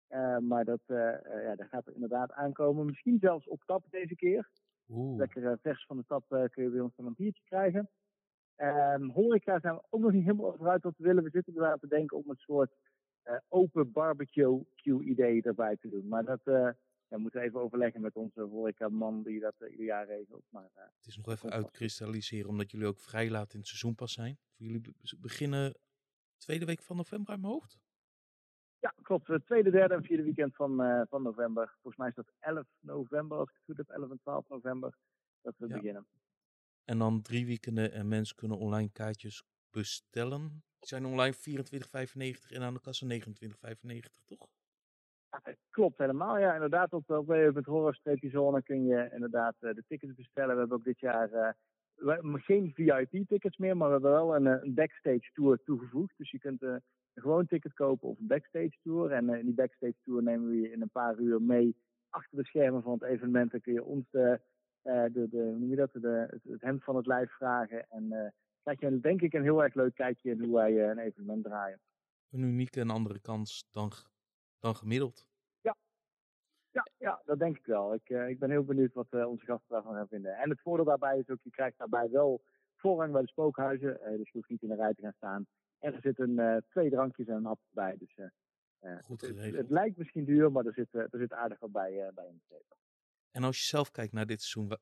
[0.07, 0.97] Eh, maar dat, eh,
[1.45, 2.87] ja, dat gaat er inderdaad aankomen.
[2.87, 4.51] Misschien zelfs op tap deze keer.
[4.89, 7.89] Oeh, Lekker vers van de tap kun je bij ons dan een biertje krijgen.
[8.57, 11.25] Ehm horeca zijn we ook nog niet helemaal over uit wat we willen.
[11.25, 12.73] We zitten inderdaad te denken om een soort
[13.49, 16.09] open barbecue idee erbij te doen.
[16.09, 16.75] Maar dat
[17.11, 20.45] eh, ja, moeten we even overleggen met onze horecaman die dat eh, ieder jaar regelt.
[20.51, 24.13] Maar eh, het is nog even uitkristalliseren omdat jullie ook vrij laat in het seizoenpas
[24.13, 24.39] zijn.
[24.57, 25.75] Voor jullie be- beginnen
[26.37, 27.79] tweede week van november uit mijn hoofd?
[28.79, 29.27] ja, klopt.
[29.29, 31.69] Het tweede, derde en vierde weekend van, eh, van november.
[31.73, 33.89] Volgens mij is dat 11 november, als ik het goed heb.
[33.89, 34.97] 11 en 12 november
[35.43, 35.75] dat we Ja.
[35.75, 36.07] beginnen.
[36.85, 40.49] En dan drie weekenden en mensen kunnen online kaartjes bestellen.
[40.79, 44.49] Die zijn online 24,95 en aan de kassa 29,95, toch?
[45.31, 46.39] Het klopt helemaal.
[46.39, 46.93] Ja, inderdaad.
[46.93, 50.55] Op, www.horror-zone kun je inderdaad eh, de tickets bestellen.
[50.55, 54.63] We hebben ook dit jaar eh, geen VIP-tickets meer, maar we hebben wel een, eh,
[54.63, 56.15] een backstage tour toegevoegd.
[56.17, 56.83] Dus je kunt een
[57.15, 59.13] gewoon ticket kopen of een backstage tour.
[59.13, 61.77] En in die backstage tour nemen we je in een paar uur mee
[62.09, 63.51] achter de schermen van het evenement.
[63.51, 64.41] Dan kun je ons de,
[64.83, 67.87] de, de, noem je dat, de, het, hemd van het lijf vragen.
[67.89, 71.45] En krijg je denk ik een heel erg leuk kijkje in hoe wij een evenement
[71.45, 71.81] draaien.
[72.31, 73.93] Een unieke en andere kans dan,
[74.61, 75.29] dan gemiddeld.
[76.73, 77.95] Ja, ja, dat denk ik wel.
[77.95, 80.37] Ik, eh, ik ben heel benieuwd wat eh, onze gasten daarvan gaan vinden.
[80.37, 82.43] En het voordeel daarbij is ook, je krijgt daarbij wel
[82.77, 84.01] voorrang bij de spookhuizen.
[84.01, 85.47] eh, dus je hoeft niet in de rij te gaan staan.
[85.79, 87.97] En er zitten twee drankjes en een hap bij.
[87.99, 88.15] Dus
[89.05, 89.57] Goed het, geregeld.
[89.57, 92.77] het lijkt misschien duur, maar er zit, er zit aardig wat bij, bij ingegeven.
[93.31, 94.79] En als je zelf kijkt naar dit seizoen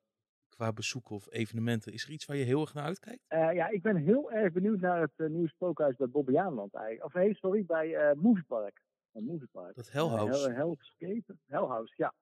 [0.49, 3.25] qua bezoeken of evenementen, is er iets waar je heel erg naar uitkijkt?
[3.29, 7.05] Ja, ik ben heel erg benieuwd naar het nieuwe spookhuis bij Bobbejaanland eigenlijk.
[7.05, 8.81] Of nee, sorry, bij eh Moviepark.
[9.13, 9.75] Uh, Moviepark.
[9.75, 10.51] Dat Hell House.
[10.51, 11.37] Uh, Hellscape?
[11.47, 12.15] Hellhouse, ja.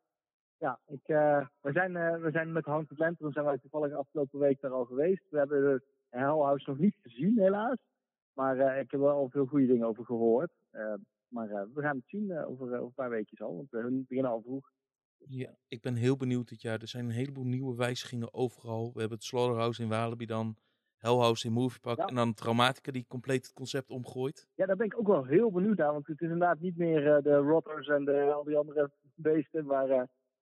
[0.59, 3.93] Ja, ik, eh, we, zijn, eh, we zijn met Hans het Lantern zijn wij toevallig
[3.93, 5.23] afgelopen week daar al geweest.
[5.31, 7.79] We hebben de Hellhouse nog niet gezien, helaas.
[8.33, 10.53] Maar eh, ik heb er wel al veel goede dingen over gehoord.
[10.71, 10.95] Eh,
[11.29, 14.43] maar we gaan het zien over, over een paar weekjes al, want we beginnen al
[14.43, 14.71] vroeg.
[15.19, 16.81] Ja, ik ben heel benieuwd dit jaar.
[16.81, 18.93] Er zijn een heleboel nieuwe wijzigingen overal.
[18.93, 20.57] We hebben het Slaughterhouse in Walibi dan,
[20.97, 22.07] Hellhouse in Moviepark Ja.
[22.07, 24.49] en dan Traumatica die compleet het concept omgooit.
[24.55, 27.15] Ja, daar ben ik ook wel heel benieuwd naar, want het is inderdaad niet meer
[27.15, 29.91] eh, de rotters en de, al die andere beesten waar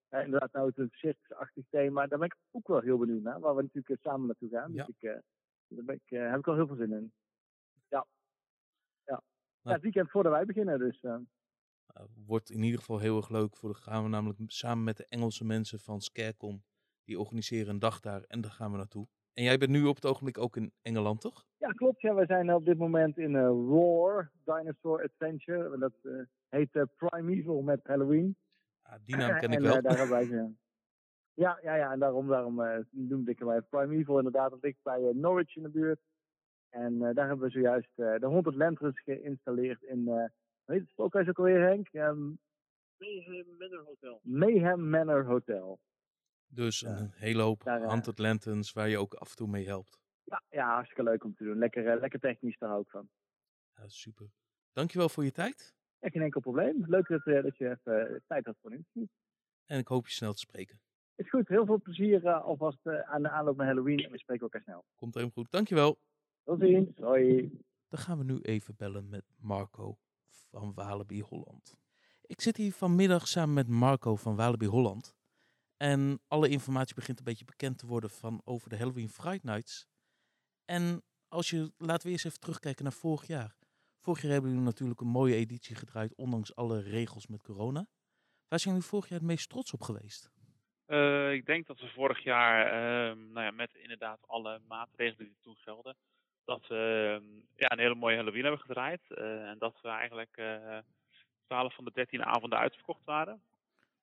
[0.08, 2.06] eh, inderdaad nou het een circusachtig thema.
[2.06, 4.72] Daar ben ik ook wel heel benieuwd naar, waar we natuurlijk eh, samen naartoe gaan.
[4.72, 4.84] Ja.
[4.84, 5.22] Dus ik,
[5.68, 7.12] daar ben ik, heb ik wel heel veel zin in.
[7.88, 8.06] Ja.
[9.04, 9.22] Ja.
[9.62, 11.02] ja het weekend voordat wij beginnen, dus
[11.96, 13.56] Uh, wordt in ieder geval heel erg leuk.
[13.56, 16.64] Voor de gaan we namelijk samen met de Engelse mensen van Scarecon.
[17.04, 19.08] Die organiseren een dag daar en daar gaan we naartoe.
[19.34, 21.44] En jij bent nu op het ogenblik ook in Engeland, toch?
[21.58, 22.00] ja, klopt.
[22.00, 25.72] Ja, we zijn op dit moment in eh Roar Dinosaur Adventure.
[25.72, 26.12] En Dat eh,
[26.48, 28.36] heet eh, Primeval met Halloween.
[28.82, 29.82] Ah, die naam ken ik en, wel.
[29.82, 30.52] daar hebben wij ze.
[31.34, 34.16] Ja, ja, ja, en daarom, daarom eh noemde ik hem even Primeval.
[34.16, 36.00] Inderdaad, dat ligt bij Norwich in de buurt.
[36.70, 40.14] En eh, daar hebben we zojuist eh, de 100 Lanterns geïnstalleerd in, eh
[40.64, 41.88] hoe heet het spookhuis ook alweer, Henk?
[41.88, 42.30] Ehm,
[42.98, 44.20] Mayhem Manor Hotel.
[44.22, 45.78] Mayhem Manor Hotel.
[46.46, 46.88] Dus Ja.
[46.98, 49.98] een hele hoop Daar, eh, Haunted Lanterns waar je ook af en toe mee helpt.
[50.24, 51.58] Ja, ja, hartstikke leuk om te doen.
[51.58, 53.08] Lekker, eh, lekker technisch, daar hou ik van.
[53.74, 54.30] Ja, super.
[54.72, 55.74] Dankjewel voor je tijd.
[55.98, 56.84] Ja, geen enkel probleem.
[56.86, 59.06] Leuk dat, eh, dat je even tijd had voor een interview.
[59.64, 60.80] En ik hoop je snel te spreken.
[61.14, 63.98] Is goed, heel veel plezier eh, alvast aan de aanloop naar Halloween.
[64.04, 64.84] En we spreken elkaar snel.
[64.94, 65.50] Komt helemaal goed.
[65.50, 65.98] Dankjewel.
[66.44, 66.96] Tot ziens.
[66.96, 67.58] Hoi.
[67.88, 69.98] Dan gaan we nu even bellen met Marco
[70.50, 71.76] van Walibi Holland.
[72.22, 75.16] Ik zit hier vanmiddag samen met Marco van Walibi Holland.
[75.92, 79.86] En alle informatie begint een beetje bekend te worden van over de Halloween Fright Nights.
[80.64, 83.56] En als je, laten we eerst even terugkijken naar vorig jaar.
[84.00, 87.86] Vorig jaar hebben jullie natuurlijk een mooie editie gedraaid, ondanks alle regels met corona.
[88.48, 90.30] Waar zijn jullie vorig jaar het meest trots op geweest?
[90.86, 95.38] Eh, ik denk dat we vorig jaar, ehm, nou ja, met inderdaad alle maatregelen die
[95.40, 95.96] toen gelden,
[96.44, 99.02] dat we ehm, ja, een hele mooie Halloween hebben gedraaid.
[99.08, 100.78] Eh, en dat we eigenlijk eh
[101.46, 103.42] 12 van de 13 avonden uitverkocht waren.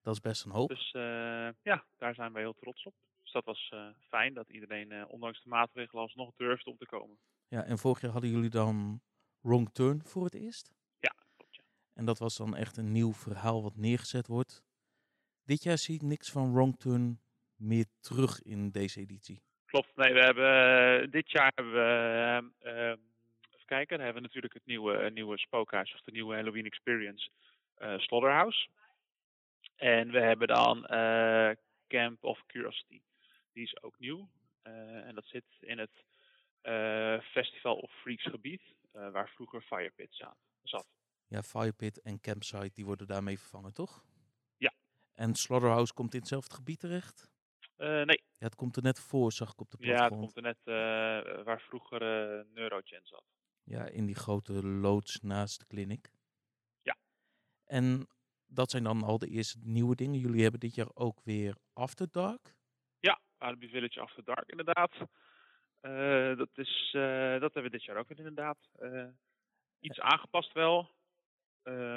[0.02, 0.70] Dat is best een hoop.
[0.70, 2.94] Dus eh, ja, daar zijn we heel trots op.
[3.22, 6.86] Dus dat was eh, fijn dat iedereen, eh, ondanks de maatregelen, alsnog durfde om te
[6.86, 7.18] komen.
[7.48, 9.02] Ja, en vorig jaar hadden jullie dan
[9.42, 10.72] Wrong Turn voor het eerst.
[11.00, 11.56] Ja, klopt.
[11.56, 11.64] Ja.
[11.94, 14.64] En dat was dan echt een nieuw verhaal wat neergezet wordt.
[15.46, 17.20] Dit jaar zie ik niks van Wrong Turn
[17.56, 19.42] meer terug in deze editie.
[19.66, 19.96] Klopt.
[19.96, 22.98] Nee, we hebben dit jaar hebben we, eh, ehm,
[23.50, 23.98] even kijken.
[23.98, 27.30] Dan hebben we natuurlijk het nieuwe, nieuwe spookhuis of de nieuwe Halloween Experience
[27.76, 28.68] eh Slaughterhouse.
[29.82, 31.52] En we hebben dan eh,
[31.88, 33.02] Camp of Curiosity.
[33.54, 34.30] Die is ook nieuw.
[34.62, 36.06] Eh, en dat zit in het
[36.62, 40.24] eh, Festival of Freaks gebied, waar vroeger Firepit
[40.64, 40.86] zat.
[41.28, 44.04] Ja, Firepit en Campsite, die worden daarmee vervangen, toch?
[44.58, 44.74] Ja.
[45.14, 47.30] En Slaughterhouse komt in hetzelfde gebied terecht?
[47.78, 50.42] Nee, Ja, het komt er net voor, zag ik op de ja, het komt er
[50.42, 50.64] net
[51.46, 53.24] waar vroeger eh, Neurogen zat.
[53.64, 56.12] Ja, in die grote loods naast de kliniek.
[56.82, 56.98] Ja.
[57.66, 58.08] En
[58.54, 60.20] dat zijn dan al de eerste nieuwe dingen.
[60.20, 62.56] Jullie hebben dit jaar ook weer After Dark.
[63.00, 64.92] Ja, Alibi Village After Dark inderdaad.
[65.80, 68.58] Eh, dat, is, eh, dat hebben we dit jaar ook weer inderdaad.
[68.74, 69.08] Eh,
[69.80, 70.90] iets aangepast wel,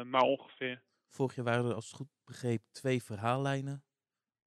[0.05, 0.83] maar ongeveer.
[1.09, 3.85] Vorig jaar waren er, als het goed begreep, twee verhaallijnen.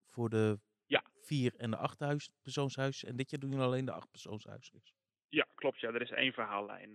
[0.06, 1.04] Voor de Ja.
[1.22, 3.04] vier en de acht huis, persoonshuis.
[3.04, 4.96] En dit jaar doen jullie alleen de acht persoonshuisjes.
[5.30, 5.80] Ja, klopt.
[5.80, 6.92] Ja, er is één verhaallijn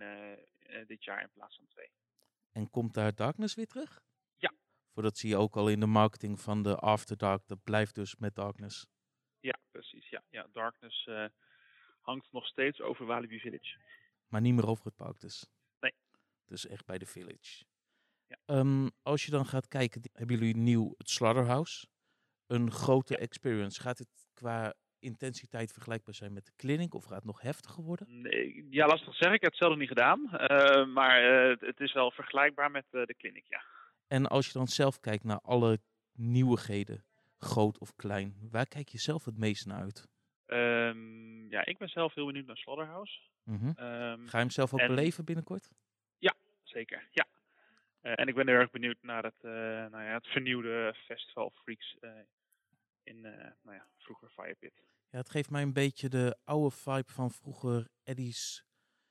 [0.87, 1.91] dit jaar in plaats van twee.
[2.51, 4.01] En komt daar Darkness weer terug?
[4.93, 7.47] Voor dat zie je ook al in de marketing van de After Dark.
[7.47, 8.85] Dat blijft dus met Darkness.
[9.39, 10.09] Ja, precies.
[10.09, 11.25] Ja, ja Darkness eh,
[12.01, 13.77] hangt nog steeds over Walibi Village.
[14.27, 15.45] Maar niet meer over het park dus.
[15.79, 15.93] Nee.
[16.45, 17.63] Dus echt bij de Village.
[18.27, 18.37] Ja.
[18.45, 21.87] Ehm, als je dan gaat kijken, hebben jullie nieuw het Slaughterhouse.
[22.47, 23.19] Een grote Ja.
[23.19, 23.81] experience.
[23.81, 26.93] Gaat het qua intensiteit vergelijkbaar zijn met de clinic?
[26.93, 28.21] Of gaat het nog heftiger worden?
[28.21, 29.33] Nee, ja, lastig te zeggen.
[29.35, 30.29] Ik heb het zelf niet gedaan.
[30.37, 33.63] eh, maar eh, het- het is wel vergelijkbaar met eh, de clinic, ja.
[34.11, 35.79] En als je dan zelf kijkt naar alle
[36.13, 37.05] nieuwigheden,
[37.37, 40.07] groot of klein, waar kijk je zelf het meest naar uit?
[40.45, 43.19] Ehm, ja, ik ben zelf heel benieuwd naar Slaughterhouse.
[43.43, 43.67] Mhm.
[43.67, 45.69] Ehm, Ga je hem zelf ook en- beleven binnenkort?
[46.63, 47.27] Zeker, ja.
[48.01, 49.51] Eh, en ik ben heel erg benieuwd naar het, eh,
[49.91, 52.11] nou ja, het vernieuwde Festival Freaks eh,
[53.03, 54.73] in nou ja, vroeger Firepit.
[55.09, 58.65] Ja, het geeft mij een beetje de oude vibe van vroeger Eddie's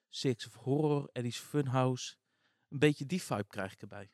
[0.09, 2.17] Six of Horror, Eddie's Funhouse.
[2.69, 4.11] Een beetje die vibe krijg ik erbij.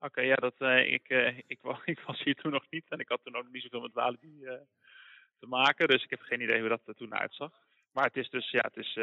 [0.00, 2.98] Oké, ja, dat, eh, ik, eh, ik, wa- ik was hier toen nog niet en
[2.98, 4.60] ik had toen ook niet zoveel met Walibi eh,
[5.38, 7.52] te maken, dus ik heb geen idee hoe dat er toen uitzag.
[7.92, 8.96] Maar het is dus, ja, het is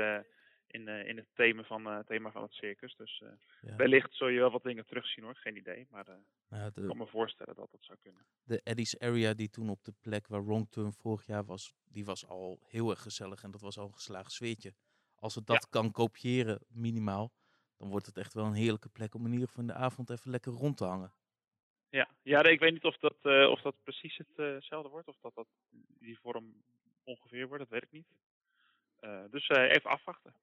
[0.68, 3.24] in, in het thema van, thema van het circus, dus
[3.62, 3.76] Ja.
[3.76, 6.06] wellicht zul je wel wat dingen terugzien hoor, geen idee, maar
[6.50, 8.26] Nou ik kan me voorstellen dat dat zou kunnen.
[8.44, 12.06] de Eddie's Area die toen op de plek waar Wrong Turn vorig jaar was, die
[12.06, 14.74] was al heel erg gezellig en dat was al een geslaagd sfeertje.
[15.16, 17.32] Als het dat kan kopiëren, minimaal,
[17.78, 20.10] dan wordt het echt wel een heerlijke plek om in ieder geval in de avond
[20.10, 21.14] even lekker rond te hangen.
[21.96, 25.18] Ja, ja ik weet niet of dat, eh, of dat precies eh, hetzelfde wordt, of
[25.22, 25.48] dat, dat
[26.00, 26.64] die vorm
[27.04, 28.08] ongeveer wordt, dat weet ik niet.
[29.00, 30.34] Eh, dus even afwachten.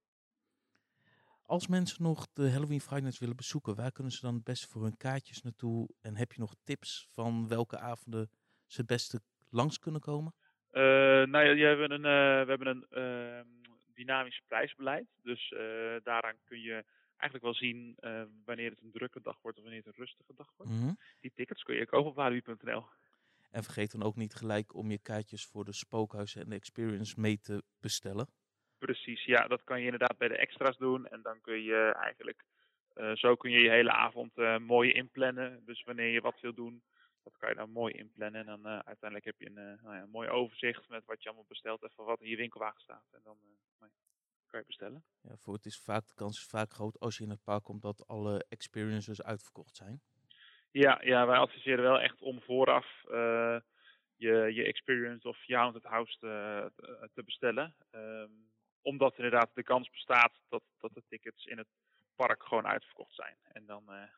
[1.43, 4.69] Als mensen nog de Halloween Friday Nights willen bezoeken, waar kunnen ze dan het beste
[4.69, 5.89] voor hun kaartjes naartoe?
[6.01, 8.31] En heb je nog tips van welke avonden
[8.67, 10.35] ze het beste langs kunnen komen?
[10.71, 12.03] Nou ja, je hebben een,
[12.45, 13.47] we hebben een
[13.95, 15.07] dynamisch prijsbeleid.
[15.23, 15.55] Dus
[16.03, 16.85] daaraan kun je
[17.23, 20.35] eigenlijk wel zien eh, wanneer het een drukke dag wordt of wanneer het een rustige
[20.37, 20.73] dag wordt.
[20.73, 20.93] Mhm.
[21.21, 22.85] Die tickets kun je kopen op walibi.nl.
[23.51, 27.21] En vergeet dan ook niet gelijk om je kaartjes voor de spookhuizen en de experience
[27.21, 28.27] mee te bestellen.
[28.79, 31.07] Precies, ja, dat kan je inderdaad bij de extra's doen.
[31.07, 32.45] En dan kun je eigenlijk,
[32.95, 35.63] eh, zo kun je je hele avond eh, mooi inplannen.
[35.65, 36.83] Dus wanneer je wat wil doen,
[37.23, 38.41] dat kan je dan mooi inplannen.
[38.41, 41.83] En dan uiteindelijk heb je een nou ja, mooi overzicht met wat je allemaal besteld
[41.83, 43.07] en van wat in je winkelwagen staat.
[43.13, 43.37] En dan
[43.79, 44.02] nou ja,
[44.53, 45.05] kan je bestellen.
[45.21, 47.63] Ja, voor het is vaak, de kans is vaak groot als je in het park
[47.63, 50.03] komt dat alle experiences uitverkocht zijn.
[50.71, 53.59] Ja, ja, wij adviseren wel echt om vooraf eh,
[54.17, 57.75] je, je experience of je haunted house te, te, te bestellen.
[57.91, 58.31] Ehm,
[58.83, 61.69] omdat inderdaad de kans bestaat dat, dat de tickets in het
[62.15, 63.37] park gewoon uitverkocht zijn.
[63.53, 64.09] En dan, eh,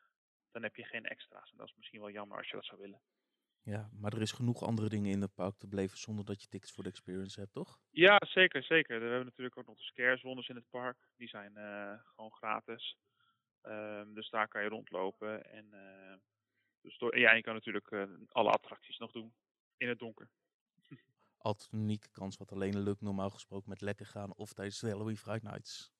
[0.51, 1.51] dan heb je geen extra's.
[1.51, 3.01] En dat is misschien wel jammer als je dat zou willen.
[3.65, 6.47] Ja, maar er is genoeg andere dingen in het park te beleven zonder dat je
[6.47, 7.79] tickets voor de experience hebt, toch?
[7.89, 8.99] Ja, zeker, zeker.
[8.99, 10.97] We hebben natuurlijk ook nog de scare zones in het park.
[11.17, 12.97] Die zijn eh, gewoon gratis.
[13.61, 15.51] Ehm, dus daar kan je rondlopen.
[15.51, 16.17] En, eh,
[16.81, 19.33] dus door, ja, je kan natuurlijk eh, alle attracties nog doen
[19.77, 20.29] in het donker.
[21.37, 24.89] Altijd een unieke kans wat alleen lukt normaal gesproken met lekker gaan of tijdens de
[24.89, 25.93] Halloween Friday Nights.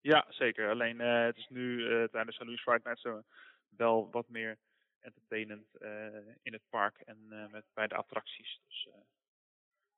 [0.00, 0.70] Ja, zeker.
[0.70, 1.78] Alleen het is nu
[2.08, 3.22] tijdens Halloween Friday Night zo
[3.68, 4.58] wel wat meer
[5.00, 8.60] entertainend eh, in het park en eh, met, bij de attracties.
[8.66, 9.00] Dus eh,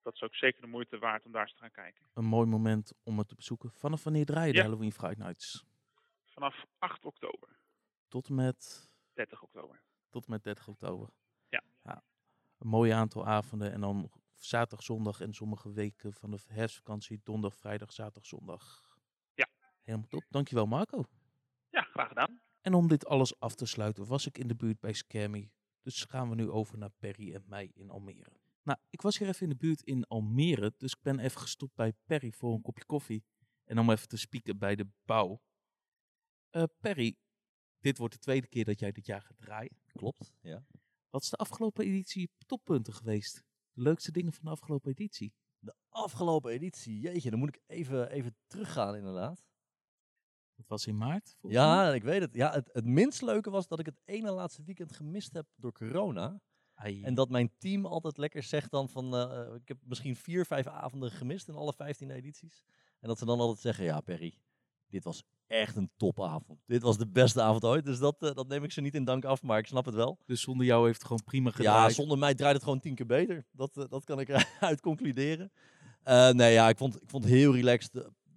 [0.03, 2.05] dat is ook zeker de moeite waard om daar eens te gaan kijken.
[2.15, 3.71] Een mooi moment om het te bezoeken.
[3.73, 4.65] Vanaf wanneer draai je de Ja.
[4.65, 5.65] Halloween Friday Nights?
[6.25, 7.59] Vanaf 8 oktober,
[8.09, 9.83] Tot met 30 oktober.
[10.11, 11.09] tot met 30 oktober.
[11.49, 11.63] Ja.
[12.59, 17.59] Een mooi aantal avonden en dan zaterdag, zondag en sommige weken van de herfstvakantie, donderdag,
[17.59, 18.83] vrijdag, zaterdag, zondag.
[19.35, 19.49] Ja.
[19.83, 20.25] Helemaal top.
[20.29, 21.05] Dankjewel Marco.
[21.71, 22.41] Ja, graag gedaan.
[22.63, 25.51] En om dit alles af te sluiten was ik in de buurt bij Scammy.
[25.83, 28.41] Dus gaan we nu over naar Perry en mij in Almere.
[28.63, 31.75] Nou, ik was hier even in de buurt in Almere, dus ik ben even gestopt
[31.75, 33.25] bij Perry voor een kopje koffie.
[33.65, 35.43] En om even te spieken bij de bouw.
[36.51, 37.17] Eh, Perry,
[37.81, 39.81] dit wordt de tweede keer dat jij dit jaar gaat draaien.
[39.93, 40.67] Klopt, ja.
[41.11, 43.45] Wat is de afgelopen editie toppunten geweest?
[43.73, 45.35] De leukste dingen van de afgelopen editie?
[45.59, 49.45] De afgelopen editie, jeetje, dan moet ik even, even teruggaan inderdaad.
[50.63, 51.37] Dat was in maart?
[51.43, 52.35] Ja, ik weet het.
[52.35, 55.73] Ja, het, het minst leuke was dat ik het ene laatste weekend gemist heb door
[55.73, 56.41] corona.
[56.75, 57.03] Ai.
[57.03, 60.47] En dat mijn team altijd lekker zegt dan van, eh, eh, ik heb misschien vier,
[60.47, 62.65] vijf avonden gemist in alle 15 edities.
[63.01, 64.39] En dat ze dan altijd zeggen, ja Perry,
[64.89, 66.63] dit was echt een topavond.
[66.67, 67.85] Dit was de beste avond ooit.
[67.85, 69.95] Dus dat, eh, dat neem ik ze niet in dank af, maar ik snap het
[69.95, 70.19] wel.
[70.27, 71.95] Dus zonder jou heeft het gewoon prima Ja, gedraaid.
[71.95, 73.47] zonder mij draait het gewoon tien keer beter.
[73.53, 74.29] Dat, dat kan ik
[74.61, 75.53] eruit concluderen.
[76.33, 77.93] Nee, ja, ik vond, ik vond het heel relaxed.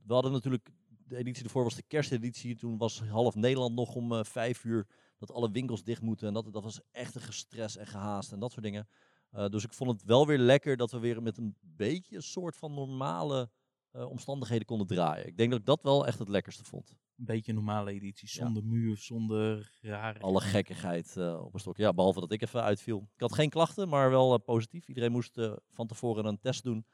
[0.06, 0.70] We hadden natuurlijk,
[1.08, 2.56] de editie ervoor was de kersteditie.
[2.56, 4.88] Toen was half Nederland nog om eh, vijf uur
[5.18, 6.28] dat alle winkels dicht moeten.
[6.28, 8.88] En dat, dat was echt een gestres en gehaast en dat soort dingen.
[9.32, 12.22] Eh, dus ik vond het wel weer lekker dat we weer met een beetje een
[12.24, 13.50] soort van normale
[13.91, 15.28] eh, omstandigheden konden draaien.
[15.28, 16.89] Ik denk dat ik dat wel echt het lekkerste vond.
[16.89, 18.46] Een beetje een normale editie, Ja.
[18.46, 20.20] zonder muur, zonder rare...
[20.20, 21.78] Alle gekkigheid op een stok.
[21.78, 23.10] Ja, behalve dat ik even uitviel.
[23.13, 24.88] Ik had geen klachten, maar wel positief.
[24.88, 25.39] Iedereen moest
[25.70, 26.86] van tevoren een test doen.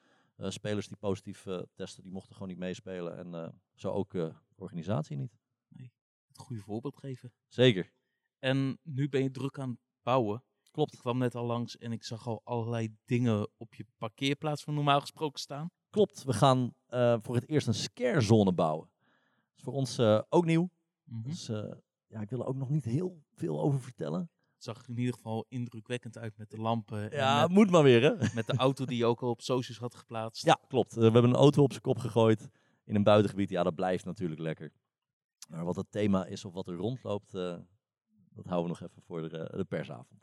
[0.42, 3.18] Eh, spelers die positief eh, testen, die mochten gewoon niet meespelen.
[3.18, 5.40] En eh, zo ook de organisatie niet.
[6.28, 7.34] Het goede voorbeeld geven.
[7.48, 7.94] Zeker.
[8.40, 10.44] En nu ben je druk aan het bouwen.
[10.72, 10.94] Klopt.
[10.94, 14.74] Ik kwam net al langs en ik zag al allerlei dingen op je parkeerplaats van
[14.74, 15.72] normaal gesproken staan.
[15.90, 16.24] Klopt.
[16.24, 16.74] We gaan
[17.22, 18.90] voor het eerst een scarezone bouwen.
[19.00, 20.00] Dat is voor ons
[20.30, 20.70] ook nieuw.
[21.04, 21.22] Mhm.
[21.22, 21.46] Dus
[22.08, 24.32] ja, ik wil er ook nog niet heel veel over vertellen.
[24.62, 27.12] Het zag er in ieder geval indrukwekkend uit met de lampen.
[27.12, 28.34] Ja, en met, moet maar weer hè.
[28.34, 30.46] met de auto die je ook al op socials had geplaatst.
[30.46, 30.92] Ja, klopt.
[30.92, 32.50] Eh, we hebben een auto op zijn kop gegooid
[32.86, 33.50] in een buitengebied.
[33.50, 34.72] Ja, dat blijft natuurlijk lekker.
[35.50, 37.58] Maar wat het thema is of wat er rondloopt, eh,
[38.34, 40.22] dat houden we nog even voor de, de persavond.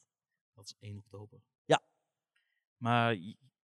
[0.55, 1.40] Dat is 1 oktober.
[1.64, 1.83] Ja.
[2.77, 3.16] Maar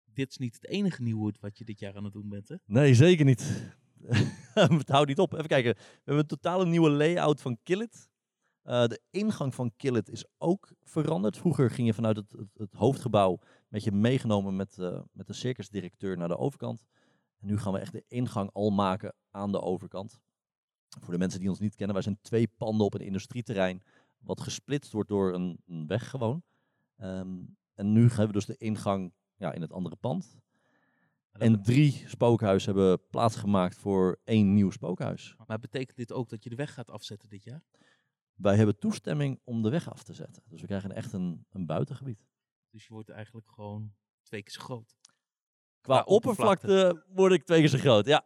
[0.04, 2.56] dit is niet het enige nieuwe wat je dit jaar aan het doen bent, hè?
[2.66, 3.72] Nee, zeker niet.
[4.54, 5.34] het houdt niet op.
[5.34, 5.74] Even kijken.
[5.76, 8.10] We hebben een totale nieuwe layout van Killit.
[8.68, 11.38] Eh, de ingang van Killit is ook veranderd.
[11.38, 15.34] Vroeger ging je vanuit het, het, het hoofdgebouw met je meegenomen met, eh, met de
[15.34, 16.86] circusdirecteur naar de overkant.
[17.40, 20.20] En nu gaan we echt de ingang al maken aan de overkant.
[21.00, 23.84] Voor de mensen die ons niet kennen, wij zijn twee panden op een industrieterrein.
[24.18, 26.44] Wat gesplitst wordt door een, een weg gewoon.
[26.96, 27.38] Ehm,
[27.74, 30.38] en nu hebben we dus de ingang ja, in het andere pand.
[31.32, 35.36] En drie spookhuizen hebben plaatsgemaakt voor één nieuw spookhuis.
[35.46, 37.64] Maar betekent dit ook dat je de weg gaat afzetten dit jaar?
[38.38, 40.44] Wij hebben toestemming om de weg af te zetten.
[40.46, 42.26] Dus we krijgen echt een, een buitengebied.
[42.70, 44.96] Dus je wordt eigenlijk gewoon twee keer zo groot.
[45.82, 46.68] Qua Qua oppervlakte.
[46.68, 48.06] oppervlakte word ik twee keer zo groot.
[48.06, 48.26] Ja,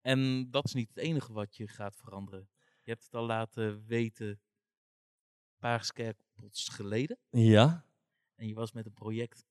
[0.00, 2.48] En dat is niet het enige wat je gaat veranderen.
[2.82, 4.38] Je hebt het al laten weten een
[5.58, 7.18] paar skerpots geleden.
[7.30, 7.88] ja.
[8.34, 9.46] En je was met een project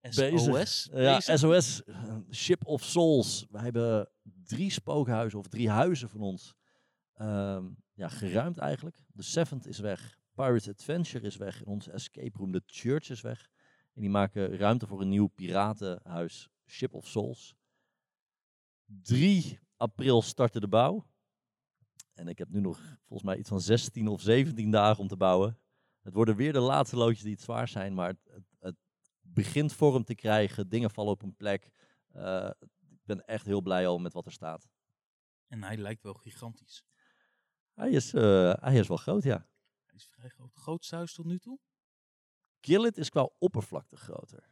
[0.00, 0.40] Bezig.
[0.40, 1.38] SOS Ja, bezig.
[1.38, 3.46] SOS, eh, Ship of Souls.
[3.50, 6.54] Wij hebben drie spookhuizen of drie huizen van ons
[7.12, 7.61] ehm,
[7.94, 9.04] ja, geruimd eigenlijk.
[9.06, 10.18] De Seventh is weg.
[10.34, 11.60] Pirates Adventure is weg.
[11.60, 13.50] En onze escape room, de Church, is weg.
[13.94, 17.54] En die maken ruimte voor een nieuw piratenhuis, Ship of Souls.
[18.84, 21.06] 3 april startte de bouw.
[22.14, 25.16] En ik heb nu nog volgens mij iets van 16 of 17 dagen om te
[25.16, 25.58] bouwen.
[26.02, 28.76] Het worden weer de laatste loodjes die het zwaar zijn, maar het, het, het
[29.20, 30.68] begint vorm te krijgen.
[30.68, 31.70] Dingen vallen op een plek.
[32.08, 32.50] Eh,
[32.90, 34.68] ik ben echt heel blij al met wat er staat.
[35.46, 36.84] En hij lijkt wel gigantisch.
[37.74, 39.46] Hij is, eh, hij is wel groot, ja.
[39.84, 40.54] Hij is vrij groot.
[40.54, 41.58] Grootste huis tot nu toe?
[42.60, 44.50] Killit is qua oppervlakte groter.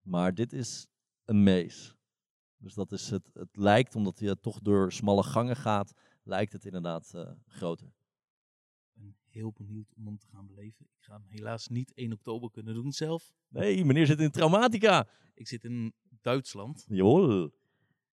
[0.00, 0.86] Maar dit is
[1.24, 1.96] een mees.
[2.56, 6.64] Dus dat is het, het lijkt, omdat je toch door smalle gangen gaat, lijkt het
[6.64, 7.86] inderdaad eh, groter.
[7.86, 10.84] Ik ben heel benieuwd om hem te gaan beleven.
[10.84, 13.32] Ik ga hem helaas niet 1 oktober kunnen doen zelf.
[13.48, 15.08] Nee, meneer zit in Traumatica.
[15.34, 16.84] Ik zit in Duitsland.
[16.88, 17.52] Jawel.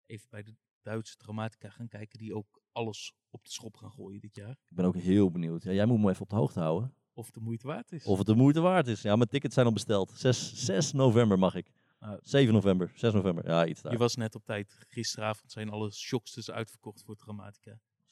[0.06, 2.18] Even bij de Duitse Traumatica gaan kijken.
[2.18, 4.50] Die ook alles op de schop gaan gooien dit jaar.
[4.50, 5.62] Ik ben ook heel benieuwd.
[5.62, 6.94] Ja, jij moet me even op de hoogte houden.
[7.12, 8.04] Of het de moeite waard is.
[8.04, 9.02] Of het de moeite waard is.
[9.02, 10.10] Ja, mijn tickets zijn al besteld.
[10.10, 11.72] 6, 6 november mag ik.
[11.98, 13.46] Ah, 7 november, 6 november.
[13.46, 13.92] Ja, iets daar.
[13.92, 14.76] je was net op tijd.
[14.88, 17.16] Gisteravond zijn alle shocksters uitverkocht voor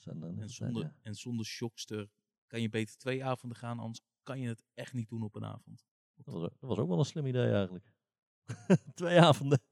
[0.05, 0.95] dan En zonder, ja.
[1.03, 2.09] en zonder shockster
[2.47, 3.79] kan je beter twee avonden gaan.
[3.79, 5.87] Anders kan je het echt niet doen op een avond.
[6.15, 7.93] Dat was, dat was ook wel een slim idee eigenlijk.
[8.95, 9.63] Twee avonden.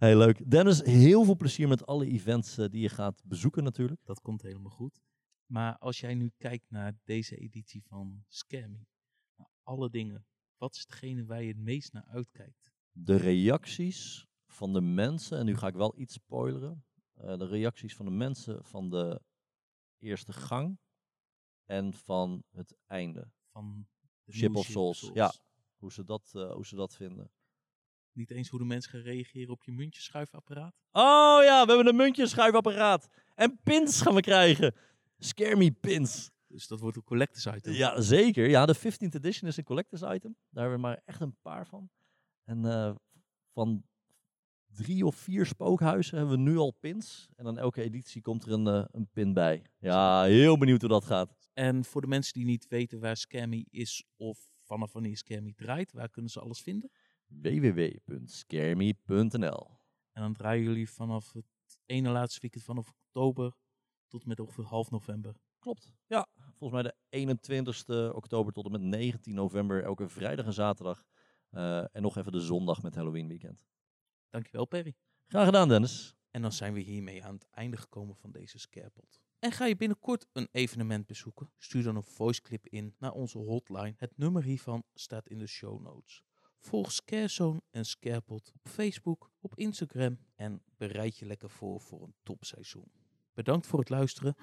[0.00, 0.50] Heel leuk.
[0.50, 4.00] Dennis, heel veel plezier met alle events eh, die je gaat bezoeken natuurlijk.
[4.04, 5.00] Dat komt helemaal goed.
[5.46, 8.86] Maar als jij nu kijkt naar deze editie van Scammy.
[9.36, 10.26] Naar alle dingen.
[10.56, 12.72] Wat is hetgene waar je het meest naar uitkijkt?
[12.92, 16.84] De reacties van de mensen, en nu ga ik wel iets spoileren.
[17.14, 19.20] eh, de reacties van de mensen van de
[19.98, 20.78] eerste gang
[21.64, 23.30] en van het einde.
[23.52, 23.88] Van
[24.24, 25.32] de Ship of Souls, ja.
[25.76, 27.30] Hoe ze dat, eh, hoe ze dat vinden.
[28.12, 30.74] Niet eens hoe de mensen gaan reageren op je muntjeschuifapparaat.
[30.92, 33.08] Oh ja, we hebben een muntjeschuifapparaat.
[33.34, 34.74] En pins gaan we krijgen.
[35.18, 36.30] Scare Me pins.
[36.46, 37.72] Dus dat wordt een collectors item.
[37.72, 38.48] Ja, zeker.
[38.48, 40.36] Ja, de 15th edition is een collectors item.
[40.50, 41.90] Daar hebben we maar echt een paar van.
[42.44, 42.94] En eh,
[43.52, 43.84] van
[44.66, 47.28] drie of vier spookhuizen hebben we nu al pins.
[47.36, 49.62] En dan elke editie komt er een, eh, een pin bij.
[49.78, 51.50] Ja, heel benieuwd hoe dat gaat.
[51.52, 55.92] En voor de mensen die niet weten waar Scammy is of vanaf wanneer Scammy draait,
[55.92, 56.90] waar kunnen ze alles vinden?
[57.30, 59.78] www.scaremy.nl
[60.12, 61.44] En dan draaien jullie vanaf het
[61.86, 63.54] ene laatste weekend vanaf oktober
[64.08, 65.34] tot met ongeveer half november.
[65.58, 65.92] Klopt.
[66.06, 69.84] Ja, volgens mij de 21ste oktober tot en met 19 november.
[69.84, 71.04] Elke vrijdag en zaterdag.
[71.50, 73.66] Eh, en nog even de zondag met Halloween weekend.
[74.28, 74.94] Dankjewel Perry.
[75.26, 76.14] Graag gedaan, Dennis.
[76.30, 79.20] En dan zijn we hiermee aan het einde gekomen van deze Scarepot.
[79.38, 81.52] En ga je binnenkort een evenement bezoeken?
[81.58, 83.94] Stuur dan een voiceclip in naar onze hotline.
[83.96, 86.22] Het nummer hiervan staat in de show notes.
[86.60, 92.14] Volg Scarezone en Scarepot op Facebook, op Instagram en bereid je lekker voor voor een
[92.22, 92.92] topseizoen.
[93.34, 94.36] Bedankt voor het luisteren.